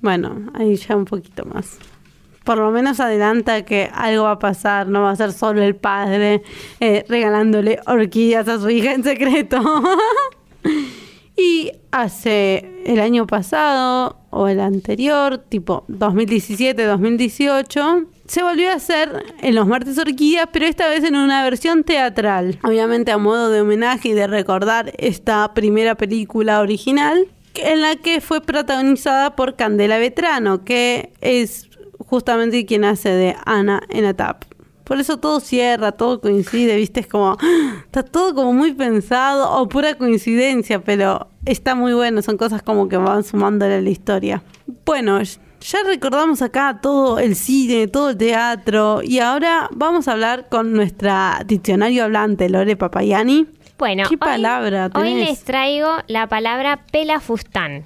Bueno, 0.00 0.50
ahí 0.54 0.76
ya 0.76 0.96
un 0.96 1.04
poquito 1.04 1.44
más. 1.44 1.76
Por 2.42 2.56
lo 2.56 2.70
menos 2.70 3.00
adelanta 3.00 3.66
que 3.66 3.90
algo 3.92 4.24
va 4.24 4.30
a 4.30 4.38
pasar, 4.38 4.88
no 4.88 5.02
va 5.02 5.10
a 5.10 5.16
ser 5.16 5.34
solo 5.34 5.62
el 5.62 5.76
padre 5.76 6.42
eh, 6.80 7.04
regalándole 7.06 7.78
orquídeas 7.84 8.48
a 8.48 8.58
su 8.58 8.70
hija 8.70 8.94
en 8.94 9.04
secreto. 9.04 9.60
y 11.36 11.72
hace 11.90 12.82
el 12.86 13.00
año 13.00 13.26
pasado 13.26 14.16
o 14.30 14.48
el 14.48 14.60
anterior, 14.60 15.36
tipo 15.36 15.84
2017-2018, 15.88 18.06
se 18.28 18.42
volvió 18.42 18.70
a 18.70 18.74
hacer 18.74 19.24
en 19.40 19.54
los 19.54 19.66
martes 19.66 19.98
orquídeas, 19.98 20.48
pero 20.52 20.66
esta 20.66 20.88
vez 20.88 21.02
en 21.02 21.16
una 21.16 21.42
versión 21.42 21.82
teatral. 21.82 22.58
Obviamente 22.62 23.10
a 23.10 23.18
modo 23.18 23.50
de 23.50 23.62
homenaje 23.62 24.10
y 24.10 24.12
de 24.12 24.26
recordar 24.26 24.92
esta 24.98 25.54
primera 25.54 25.96
película 25.96 26.60
original 26.60 27.26
en 27.54 27.80
la 27.80 27.96
que 27.96 28.20
fue 28.20 28.40
protagonizada 28.40 29.34
por 29.34 29.56
Candela 29.56 29.98
Vetrano, 29.98 30.64
que 30.64 31.12
es 31.20 31.68
justamente 31.98 32.66
quien 32.66 32.84
hace 32.84 33.08
de 33.08 33.34
Ana 33.46 33.82
en 33.88 34.04
ATAP. 34.04 34.44
Por 34.84 34.98
eso 35.00 35.18
todo 35.18 35.40
cierra, 35.40 35.92
todo 35.92 36.20
coincide, 36.20 36.76
¿viste? 36.76 37.00
Es 37.00 37.06
como, 37.06 37.36
está 37.84 38.02
todo 38.02 38.34
como 38.34 38.52
muy 38.52 38.72
pensado 38.72 39.52
o 39.52 39.68
pura 39.68 39.96
coincidencia, 39.96 40.82
pero 40.82 41.28
está 41.44 41.74
muy 41.74 41.94
bueno, 41.94 42.22
son 42.22 42.36
cosas 42.36 42.62
como 42.62 42.88
que 42.88 42.96
van 42.98 43.24
sumándole 43.24 43.74
a 43.74 43.80
la 43.80 43.90
historia. 43.90 44.42
Bueno, 44.84 45.18
ya 45.60 45.78
recordamos 45.86 46.42
acá 46.42 46.78
todo 46.82 47.18
el 47.18 47.34
cine, 47.36 47.88
todo 47.88 48.10
el 48.10 48.16
teatro 48.16 49.00
y 49.02 49.18
ahora 49.20 49.68
vamos 49.72 50.08
a 50.08 50.12
hablar 50.12 50.48
con 50.48 50.72
nuestra 50.72 51.42
diccionario 51.46 52.04
hablante, 52.04 52.48
Lore 52.48 52.76
Papayani. 52.76 53.46
Bueno, 53.78 54.04
¿Qué 54.08 54.14
hoy- 54.14 54.18
palabra 54.18 54.90
hoy, 54.94 55.02
tenés? 55.14 55.28
les 55.28 55.44
traigo 55.44 55.88
la 56.08 56.26
palabra 56.26 56.80
pelafustán, 56.90 57.84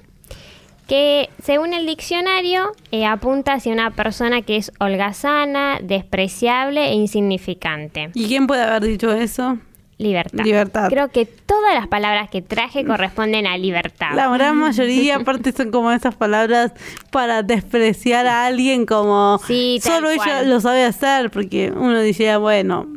que 0.87 1.29
según 1.41 1.73
el 1.73 1.85
diccionario 1.85 2.71
eh, 2.91 3.05
apunta 3.05 3.53
hacia 3.53 3.71
una 3.73 3.91
persona 3.91 4.41
que 4.41 4.57
es 4.57 4.71
holgazana, 4.79 5.79
despreciable 5.81 6.89
e 6.89 6.93
insignificante. 6.95 8.09
¿Y 8.15 8.27
quién 8.27 8.47
puede 8.47 8.63
haber 8.63 8.83
dicho 8.83 9.11
eso? 9.13 9.59
Libertad. 10.03 10.43
Libertad. 10.43 10.89
Creo 10.89 11.09
que 11.09 11.25
todas 11.25 11.73
las 11.73 11.87
palabras 11.87 12.29
que 12.29 12.41
traje 12.41 12.85
corresponden 12.85 13.47
a 13.47 13.57
libertad. 13.57 14.11
La 14.15 14.27
gran 14.29 14.57
mayoría, 14.57 15.15
aparte, 15.15 15.51
son 15.51 15.71
como 15.71 15.91
esas 15.91 16.15
palabras 16.15 16.73
para 17.11 17.41
despreciar 17.43 18.27
a 18.27 18.45
alguien, 18.45 18.85
como 18.85 19.39
Sí, 19.47 19.79
solo 19.81 20.09
ella 20.09 20.23
cual. 20.23 20.49
lo 20.49 20.59
sabe 20.61 20.83
hacer, 20.85 21.31
porque 21.31 21.71
uno 21.75 21.99
diría, 22.01 22.37
bueno, 22.37 22.87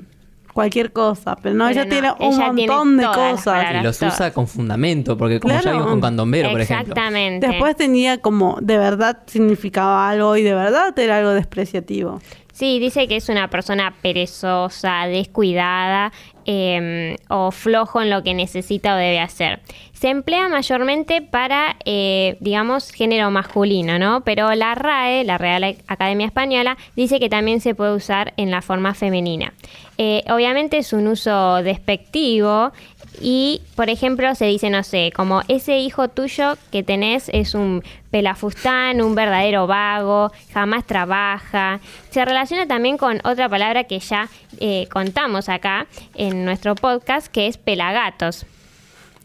cualquier 0.52 0.90
cosa, 0.92 1.36
pero 1.42 1.54
no, 1.54 1.66
Pero 1.66 1.82
ella 1.82 1.84
no, 1.84 1.90
tiene 1.90 2.12
un 2.12 2.34
ella 2.34 2.52
tiene 2.54 2.72
montón 2.72 2.96
de 2.96 3.06
cosas. 3.06 3.66
Y 3.78 3.84
los 3.84 3.98
todas. 3.98 4.14
usa 4.14 4.32
con 4.32 4.48
fundamento, 4.48 5.16
porque 5.18 5.38
como 5.38 5.52
Claro. 5.52 5.64
ya 5.66 5.72
vimos 5.72 5.86
con 5.88 6.00
Candombero, 6.00 6.50
por 6.50 6.60
ejemplo. 6.62 6.82
Exactamente. 6.94 7.46
Después 7.46 7.76
tenía 7.76 8.18
como, 8.22 8.56
de 8.62 8.78
verdad 8.78 9.18
significaba 9.26 10.08
algo 10.08 10.34
y 10.36 10.42
de 10.42 10.54
verdad 10.54 10.98
era 10.98 11.18
algo 11.18 11.30
despreciativo. 11.32 12.20
Sí, 12.54 12.78
dice 12.78 13.06
que 13.06 13.16
es 13.16 13.28
una 13.28 13.50
persona 13.50 13.94
perezosa, 14.00 15.06
descuidada 15.08 16.10
eh, 16.46 17.16
o 17.28 17.50
flojo 17.50 18.00
en 18.00 18.10
lo 18.10 18.22
que 18.22 18.34
necesita 18.34 18.94
o 18.94 18.96
debe 18.96 19.20
hacer. 19.20 19.60
Se 19.92 20.08
emplea 20.08 20.48
mayormente 20.48 21.22
para, 21.22 21.76
eh, 21.84 22.36
digamos, 22.40 22.90
género 22.90 23.30
masculino, 23.30 23.98
¿no? 23.98 24.20
Pero 24.22 24.54
la 24.54 24.74
RAE, 24.74 25.24
la 25.24 25.38
Real 25.38 25.76
Academia 25.86 26.26
Española, 26.26 26.76
dice 26.94 27.18
que 27.18 27.28
también 27.28 27.60
se 27.60 27.74
puede 27.74 27.94
usar 27.94 28.34
en 28.36 28.50
la 28.50 28.62
forma 28.62 28.94
femenina. 28.94 29.54
Eh, 29.98 30.22
obviamente 30.28 30.78
es 30.78 30.92
un 30.92 31.08
uso 31.08 31.62
despectivo 31.62 32.72
y, 33.20 33.62
por 33.74 33.88
ejemplo, 33.90 34.34
se 34.34 34.46
dice, 34.46 34.70
no 34.70 34.82
sé, 34.82 35.12
como 35.14 35.42
ese 35.48 35.78
hijo 35.78 36.08
tuyo 36.08 36.56
que 36.70 36.82
tenés 36.82 37.28
es 37.32 37.54
un 37.54 37.82
pelafustán, 38.10 39.00
un 39.00 39.14
verdadero 39.14 39.66
vago, 39.66 40.32
jamás 40.52 40.86
trabaja. 40.86 41.80
Se 42.10 42.24
relaciona 42.24 42.66
también 42.66 42.98
con 42.98 43.20
otra 43.24 43.48
palabra 43.48 43.84
que 43.84 43.98
ya 43.98 44.28
eh, 44.58 44.86
contamos 44.90 45.48
acá 45.48 45.86
en 46.14 46.44
nuestro 46.44 46.74
podcast, 46.74 47.28
que 47.28 47.46
es 47.46 47.56
pelagatos. 47.56 48.46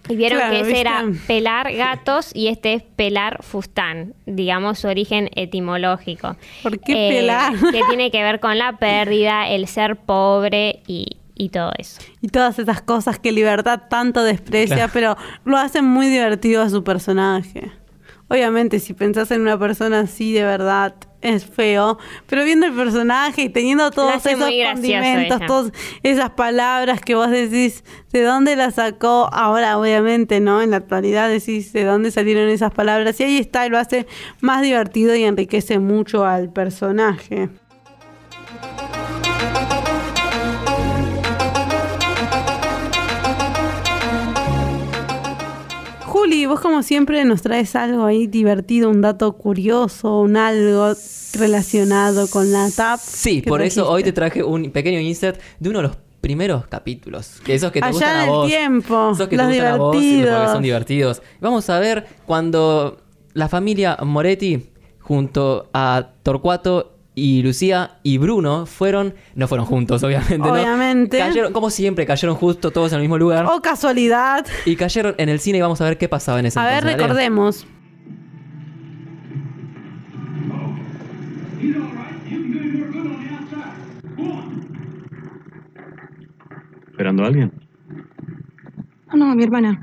Y 0.10 0.16
vieron 0.16 0.40
Claro, 0.40 0.54
que 0.54 0.60
ese 0.62 0.68
¿viste? 0.68 0.82
era 0.82 1.06
pelar 1.28 1.74
gatos 1.74 2.32
y 2.34 2.48
este 2.48 2.74
es 2.74 2.82
pelar 2.84 3.44
fustán, 3.44 4.16
digamos 4.26 4.80
su 4.80 4.88
origen 4.88 5.30
etimológico. 5.36 6.38
¿Por 6.64 6.80
qué 6.80 7.10
pelar? 7.20 7.54
Que 7.72 7.84
tiene 7.88 8.10
que 8.10 8.24
ver 8.24 8.40
con 8.40 8.58
la 8.58 8.74
pérdida, 8.80 9.48
el 9.48 9.68
ser 9.68 9.98
pobre 9.98 10.80
y, 10.88 11.18
y 11.42 11.50
todo 11.50 11.72
eso. 11.76 12.00
Y 12.22 12.28
todas 12.28 12.60
esas 12.60 12.84
cosas 12.84 13.18
que 13.18 13.32
Libertad 13.32 13.82
tanto 13.90 14.24
desprecia, 14.24 14.88
pero 14.94 15.18
lo 15.44 15.58
hacen 15.58 15.86
muy 15.86 16.08
divertido 16.08 16.62
a 16.62 16.70
su 16.70 16.84
personaje. 16.84 17.72
Obviamente, 18.28 18.80
si 18.80 18.94
pensás 18.94 19.32
en 19.32 19.42
una 19.42 19.58
persona 19.58 20.02
así 20.02 20.34
de 20.34 20.44
verdad, 20.44 20.94
es 21.22 21.46
feo, 21.46 21.98
pero 22.28 22.44
viendo 22.44 22.68
el 22.68 22.74
personaje 22.74 23.42
y 23.42 23.50
teniendo 23.50 23.90
todos 23.90 24.24
esos 24.24 24.40
condimentos, 24.40 25.38
ella. 25.38 25.48
todas 25.48 25.72
esas 26.04 26.30
palabras 26.32 27.02
que 27.02 27.16
vos 27.16 27.32
decís, 27.32 27.84
¿de 28.12 28.22
dónde 28.22 28.56
las 28.56 28.76
sacó? 28.76 29.28
Ahora, 29.34 29.80
obviamente, 29.80 30.40
¿no? 30.40 30.62
En 30.62 30.70
la 30.70 30.78
actualidad 30.78 31.28
decís, 31.28 31.74
¿de 31.74 31.86
dónde 31.86 32.12
salieron 32.12 32.50
esas 32.50 32.72
palabras? 32.72 33.20
Y 33.20 33.24
ahí 33.24 33.38
está, 33.38 33.66
y 33.66 33.70
lo 33.70 33.80
hace 33.80 34.06
más 34.42 34.62
divertido 34.62 35.16
y 35.16 35.24
enriquece 35.24 35.80
mucho 35.80 36.24
al 36.24 36.54
personaje. 36.54 37.50
Juli, 46.32 46.46
vos 46.46 46.62
como 46.62 46.82
siempre 46.82 47.26
nos 47.26 47.42
traes 47.42 47.76
algo 47.76 48.06
ahí 48.06 48.26
divertido, 48.26 48.90
un 48.90 49.02
dato 49.02 49.34
curioso, 49.34 50.22
un 50.22 50.38
algo 50.38 50.94
relacionado 51.34 52.30
con 52.30 52.54
la 52.54 52.70
TAP. 52.72 53.00
Sí, 53.04 53.42
¿Qué 53.42 53.50
por 53.50 53.62
eso 53.62 53.90
hoy 53.90 54.02
te 54.04 54.14
traje 54.14 54.42
un 54.42 54.72
pequeño 54.72 55.00
insert 55.02 55.42
de 55.60 55.70
uno 55.70 55.80
de 55.80 55.88
los 55.90 55.98
primeros 56.22 56.68
capítulos. 56.68 57.42
Que 57.44 57.56
esos 57.56 57.72
que 57.74 57.82
te 57.82 57.86
Allá 57.88 57.92
gustan 57.94 58.16
a 58.16 58.26
vos. 58.32 58.48
tiempo, 58.48 59.12
Esos 59.14 59.28
que 59.28 59.36
los 59.36 59.48
te 59.48 59.54
gustan 59.56 59.74
a 59.74 59.78
vos 59.78 60.00
divertidos. 60.00 60.52
son 60.54 60.64
divertidos. 60.64 61.22
Vamos 61.42 61.70
a 61.70 61.80
ver 61.80 62.06
cuando 62.26 63.02
la 63.34 63.50
familia 63.50 63.98
Moretti 64.02 64.70
junto 65.00 65.70
a 65.74 66.12
Torcuato 66.24 66.94
y 67.14 67.44
Lucía 67.44 68.00
y 68.04 68.18
Bruno 68.18 68.66
fueron, 68.66 69.14
no 69.36 69.48
fueron 69.48 69.66
juntos, 69.66 70.02
obviamente, 70.04 70.38
¿no? 70.38 70.54
Obviamente. 70.54 71.18
Cayeron, 71.18 71.52
como 71.52 71.70
siempre, 71.70 72.06
cayeron 72.06 72.36
justo 72.36 72.72
todos 72.72 72.92
en 72.94 72.98
el 72.98 73.02
mismo 73.02 73.18
lugar. 73.18 73.46
Oh, 73.50 73.62
casualidad. 73.62 74.46
Y 74.66 74.76
cayeron 74.76 75.16
en 75.18 75.30
el 75.30 75.40
cine 75.40 75.58
y 75.58 75.62
vamos 75.62 75.82
a 75.82 75.86
ver 75.86 75.98
qué 75.98 76.08
pasaba 76.08 76.40
en 76.40 76.46
ese 76.46 76.60
A 76.60 76.66
ver, 76.66 76.84
recordemos. 76.84 77.68
¿Esperando 86.92 87.24
a 87.24 87.28
alguien? 87.28 87.52
No, 89.08 89.18
no, 89.18 89.36
mi 89.36 89.44
hermana. 89.44 89.80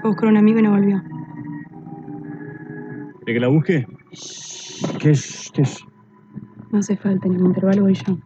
Fue 0.00 0.10
a 0.10 0.12
buscar 0.12 0.26
a 0.26 0.30
un 0.30 0.36
amigo 0.36 0.58
y 0.58 0.62
no 0.62 0.70
volvió. 0.70 1.02
¿De 3.26 3.32
que 3.32 3.40
la 3.40 3.48
busque? 3.48 3.86
¿Qué 5.00 5.10
es? 5.10 5.50
¿Qué 5.54 5.62
es? 5.62 5.84
No 6.74 6.80
hace 6.80 6.96
falta, 6.96 7.28
en 7.28 7.34
el 7.34 7.40
intervalo 7.40 7.82
voy 7.82 7.94
yo. 7.94 8.18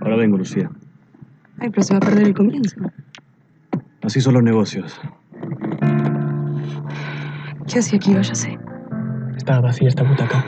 Ahora 0.00 0.14
vengo, 0.14 0.38
Lucía. 0.38 0.70
Ay, 1.58 1.70
pero 1.70 1.82
se 1.82 1.94
va 1.94 1.96
a 1.96 2.00
perder 2.00 2.28
el 2.28 2.34
comienzo. 2.34 2.76
Así 4.00 4.20
son 4.20 4.34
los 4.34 4.44
negocios. 4.44 5.00
¿Qué 7.66 7.80
hacía 7.80 7.96
aquí? 7.96 8.14
Váyase. 8.14 8.56
Está 9.36 9.60
vacía 9.60 9.88
esta 9.88 10.04
butaca. 10.04 10.44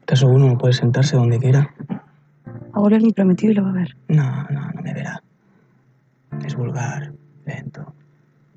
¿Estás 0.00 0.20
seguro 0.20 0.46
no 0.46 0.56
puede 0.56 0.72
sentarse 0.72 1.16
donde 1.16 1.38
quiera? 1.38 1.68
Va 1.90 2.00
a 2.72 2.80
volver 2.80 3.02
mi 3.02 3.12
prometido 3.12 3.52
y 3.52 3.56
lo 3.56 3.64
va 3.64 3.68
a 3.68 3.74
ver. 3.74 3.96
No, 4.08 4.44
no, 4.48 4.70
no 4.72 4.80
me 4.82 4.94
verá. 4.94 5.22
Es 6.46 6.56
vulgar, 6.56 7.12
lento. 7.44 7.92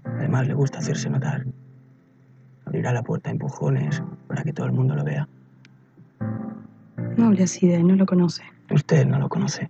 Además 0.05 0.47
le 0.47 0.53
gusta 0.53 0.79
hacerse 0.79 1.09
notar. 1.09 1.43
Abrirá 2.65 2.93
la 2.93 3.03
puerta 3.03 3.29
a 3.29 3.33
empujones 3.33 4.01
para 4.27 4.43
que 4.43 4.53
todo 4.53 4.65
el 4.65 4.71
mundo 4.71 4.95
lo 4.95 5.03
vea. 5.03 5.27
No 7.17 7.27
hable 7.27 7.43
así 7.43 7.67
de 7.67 7.75
él, 7.75 7.87
no 7.87 7.95
lo 7.95 8.05
conoce. 8.05 8.43
Usted 8.71 9.05
no 9.05 9.19
lo 9.19 9.29
conoce. 9.29 9.69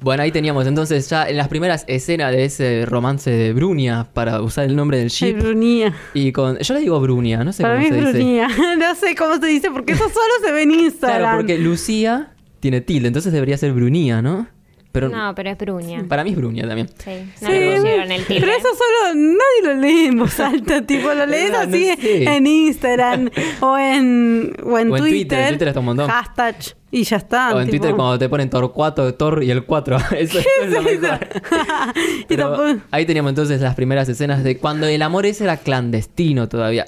Bueno, 0.00 0.22
ahí 0.22 0.30
teníamos 0.30 0.66
entonces 0.68 1.08
ya 1.10 1.28
en 1.28 1.36
las 1.36 1.48
primeras 1.48 1.84
escenas 1.88 2.30
de 2.30 2.44
ese 2.44 2.86
romance 2.86 3.28
de 3.28 3.52
Brunia, 3.52 4.06
para 4.12 4.40
usar 4.40 4.66
el 4.66 4.76
nombre 4.76 4.98
del 4.98 5.06
Ay, 5.06 5.10
ship. 5.10 5.38
Brunía. 5.40 5.92
Y 6.14 6.30
con. 6.30 6.58
Yo 6.58 6.74
le 6.74 6.80
digo 6.80 7.00
Brunia, 7.00 7.42
no 7.42 7.52
sé 7.52 7.62
Para 7.64 7.74
cómo 7.76 7.88
mí 7.88 7.92
se 7.92 7.98
es 7.98 8.06
dice. 8.06 8.18
Brunía. 8.18 8.48
no 8.78 8.94
sé 8.94 9.14
cómo 9.16 9.34
se 9.40 9.46
dice 9.46 9.70
porque 9.72 9.94
eso 9.94 10.04
solo 10.08 10.32
se 10.44 10.52
ve 10.52 10.62
en 10.62 10.70
Instagram. 10.70 11.18
Claro, 11.20 11.38
porque 11.38 11.58
Lucía 11.58 12.34
tiene 12.60 12.82
tilde, 12.82 13.08
entonces 13.08 13.32
debería 13.32 13.58
ser 13.58 13.72
Brunía, 13.72 14.22
¿no? 14.22 14.46
Pero 14.96 15.08
No, 15.10 15.34
pero 15.34 15.50
es 15.50 15.58
Bruña. 15.58 16.04
para 16.08 16.24
mí 16.24 16.30
es 16.30 16.36
Brunia 16.36 16.66
también. 16.66 16.88
Sí, 16.96 17.10
no 17.42 17.48
Sí, 17.50 17.52
le 17.54 17.76
pusieron 17.76 18.12
el 18.12 18.24
tilde. 18.24 18.40
pero 18.40 18.52
eso 18.52 18.68
solo 18.68 19.14
nadie 19.14 19.62
lo 19.62 19.74
lee 19.80 20.06
en 20.06 20.18
voz 20.18 20.40
alta, 20.40 20.80
tipo 20.86 21.12
lo 21.12 21.26
lees 21.26 21.50
no 21.52 21.58
así 21.58 21.84
sé. 21.96 22.24
en 22.24 22.46
Instagram 22.46 23.30
o 23.60 23.76
en, 23.76 24.52
o 24.62 24.78
en 24.78 24.90
O 24.90 24.96
en 24.96 25.02
Twitter, 25.02 25.02
Twitter. 25.02 25.38
en 25.40 25.48
Twitter 25.50 25.68
está 25.68 25.80
un 25.80 25.86
montón. 25.86 26.08
Hashtag 26.08 26.56
y 26.90 27.02
ya 27.04 27.16
está. 27.16 27.54
O 27.54 27.60
en 27.60 27.66
tipo. 27.68 27.78
Twitter 27.82 27.96
cuando 27.96 28.18
te 28.18 28.28
ponen 28.28 28.48
Torcuato, 28.48 29.12
Tor 29.14 29.42
y 29.42 29.50
el 29.50 29.64
4. 29.64 29.96
Eso, 30.18 30.38
eso 30.38 30.48
es 30.62 30.70
lo 30.70 30.82
mejor. 30.82 31.18
y 32.20 32.24
Pero 32.26 32.50
tampoco- 32.50 32.82
ahí 32.90 33.04
teníamos 33.06 33.30
entonces 33.30 33.60
las 33.60 33.74
primeras 33.74 34.08
escenas 34.08 34.42
de 34.44 34.58
cuando 34.58 34.86
el 34.86 35.02
amor 35.02 35.26
ese 35.26 35.44
era 35.44 35.56
clandestino 35.56 36.48
todavía. 36.48 36.86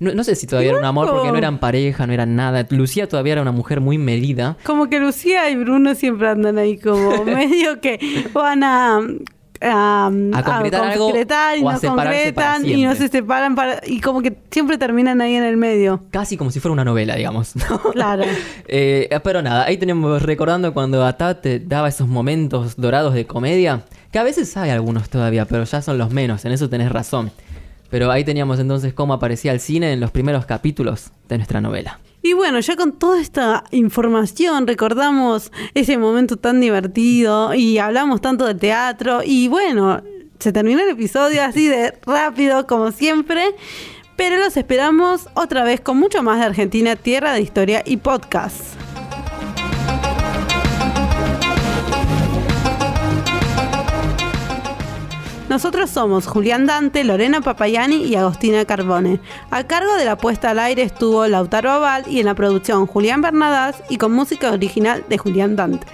No, 0.00 0.12
no 0.14 0.24
sé 0.24 0.34
si 0.34 0.46
todavía 0.48 0.70
era 0.70 0.78
un 0.80 0.84
amor 0.84 1.08
porque 1.08 1.30
no 1.30 1.36
eran 1.38 1.58
pareja, 1.58 2.06
no 2.06 2.12
eran 2.12 2.34
nada. 2.34 2.66
Lucía 2.70 3.08
todavía 3.08 3.34
era 3.34 3.42
una 3.42 3.52
mujer 3.52 3.80
muy 3.80 3.98
medida. 3.98 4.56
Como 4.64 4.88
que 4.90 4.98
Lucía 4.98 5.48
y 5.50 5.56
Bruno 5.56 5.94
siempre 5.94 6.28
andan 6.28 6.58
ahí 6.58 6.76
como 6.78 7.24
medio 7.24 7.80
que 7.80 8.00
van 8.32 8.64
a, 8.64 9.00
a, 9.62 10.06
A 10.06 10.42
concretar 10.42 10.84
algo 10.84 11.06
concretar 11.06 11.58
y 11.58 11.62
o 11.62 11.68
a 11.68 11.74
no 11.74 11.80
concretan 11.80 12.66
y 12.66 12.84
no 12.84 12.94
se 12.94 13.08
separan 13.08 13.54
para, 13.54 13.80
y 13.86 14.00
como 14.00 14.22
que 14.22 14.36
siempre 14.50 14.78
terminan 14.78 15.20
ahí 15.20 15.34
en 15.34 15.44
el 15.44 15.56
medio. 15.56 16.02
Casi 16.10 16.36
como 16.36 16.50
si 16.50 16.60
fuera 16.60 16.72
una 16.72 16.84
novela, 16.84 17.16
digamos. 17.16 17.52
Claro. 17.92 18.24
Eh, 18.74 19.08
pero 19.22 19.42
nada, 19.42 19.64
ahí 19.64 19.76
tenemos 19.76 20.22
recordando 20.22 20.72
cuando 20.72 21.04
Atat 21.04 21.44
daba 21.64 21.88
esos 21.88 22.08
momentos 22.08 22.76
dorados 22.76 23.12
de 23.12 23.26
comedia, 23.26 23.82
que 24.10 24.18
a 24.18 24.22
veces 24.22 24.56
hay 24.56 24.70
algunos 24.70 25.10
todavía, 25.10 25.44
pero 25.44 25.64
ya 25.64 25.82
son 25.82 25.98
los 25.98 26.10
menos, 26.10 26.44
en 26.44 26.52
eso 26.52 26.70
tenés 26.70 26.90
razón. 26.90 27.30
Pero 27.90 28.10
ahí 28.10 28.24
teníamos 28.24 28.58
entonces 28.58 28.94
cómo 28.94 29.12
aparecía 29.12 29.52
el 29.52 29.60
cine 29.60 29.92
en 29.92 30.00
los 30.00 30.10
primeros 30.10 30.46
capítulos 30.46 31.10
de 31.28 31.36
nuestra 31.36 31.60
novela. 31.60 31.98
Y 32.22 32.34
bueno, 32.34 32.60
ya 32.60 32.76
con 32.76 32.92
toda 32.92 33.20
esta 33.20 33.64
información 33.72 34.66
recordamos 34.66 35.50
ese 35.74 35.98
momento 35.98 36.36
tan 36.36 36.60
divertido 36.60 37.52
y 37.52 37.78
hablamos 37.78 38.20
tanto 38.20 38.46
de 38.46 38.54
teatro 38.54 39.22
y 39.24 39.48
bueno, 39.48 40.02
se 40.38 40.52
terminó 40.52 40.82
el 40.82 40.90
episodio 40.90 41.42
así 41.42 41.66
de 41.66 41.98
rápido 42.06 42.66
como 42.66 42.92
siempre, 42.92 43.54
pero 44.16 44.38
los 44.38 44.56
esperamos 44.56 45.28
otra 45.34 45.64
vez 45.64 45.80
con 45.80 45.98
mucho 45.98 46.22
más 46.22 46.38
de 46.38 46.46
Argentina, 46.46 46.94
Tierra 46.94 47.32
de 47.32 47.40
Historia 47.40 47.82
y 47.84 47.96
Podcast. 47.96 48.81
Nosotros 55.52 55.90
somos 55.90 56.26
Julián 56.26 56.64
Dante, 56.64 57.04
Lorena 57.04 57.42
Papayani 57.42 58.04
y 58.04 58.14
Agostina 58.14 58.64
Carbone. 58.64 59.20
A 59.50 59.64
cargo 59.64 59.96
de 59.96 60.06
la 60.06 60.16
puesta 60.16 60.48
al 60.48 60.58
aire 60.58 60.82
estuvo 60.82 61.26
Lautaro 61.26 61.70
Aval 61.70 62.04
y 62.08 62.20
en 62.20 62.24
la 62.24 62.34
producción 62.34 62.86
Julián 62.86 63.20
Bernadás 63.20 63.82
y 63.90 63.98
con 63.98 64.12
música 64.12 64.50
original 64.50 65.04
de 65.10 65.18
Julián 65.18 65.54
Dante. 65.54 65.86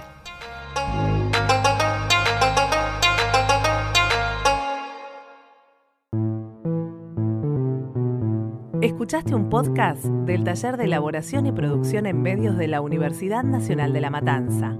Escuchaste 8.81 9.35
un 9.35 9.49
podcast 9.49 10.05
del 10.05 10.45
Taller 10.45 10.77
de 10.77 10.85
Elaboración 10.85 11.47
y 11.47 11.51
Producción 11.51 12.05
en 12.05 12.21
Medios 12.21 12.55
de 12.57 12.69
la 12.69 12.79
Universidad 12.79 13.43
Nacional 13.43 13.91
de 13.91 13.99
La 13.99 14.09
Matanza. 14.09 14.77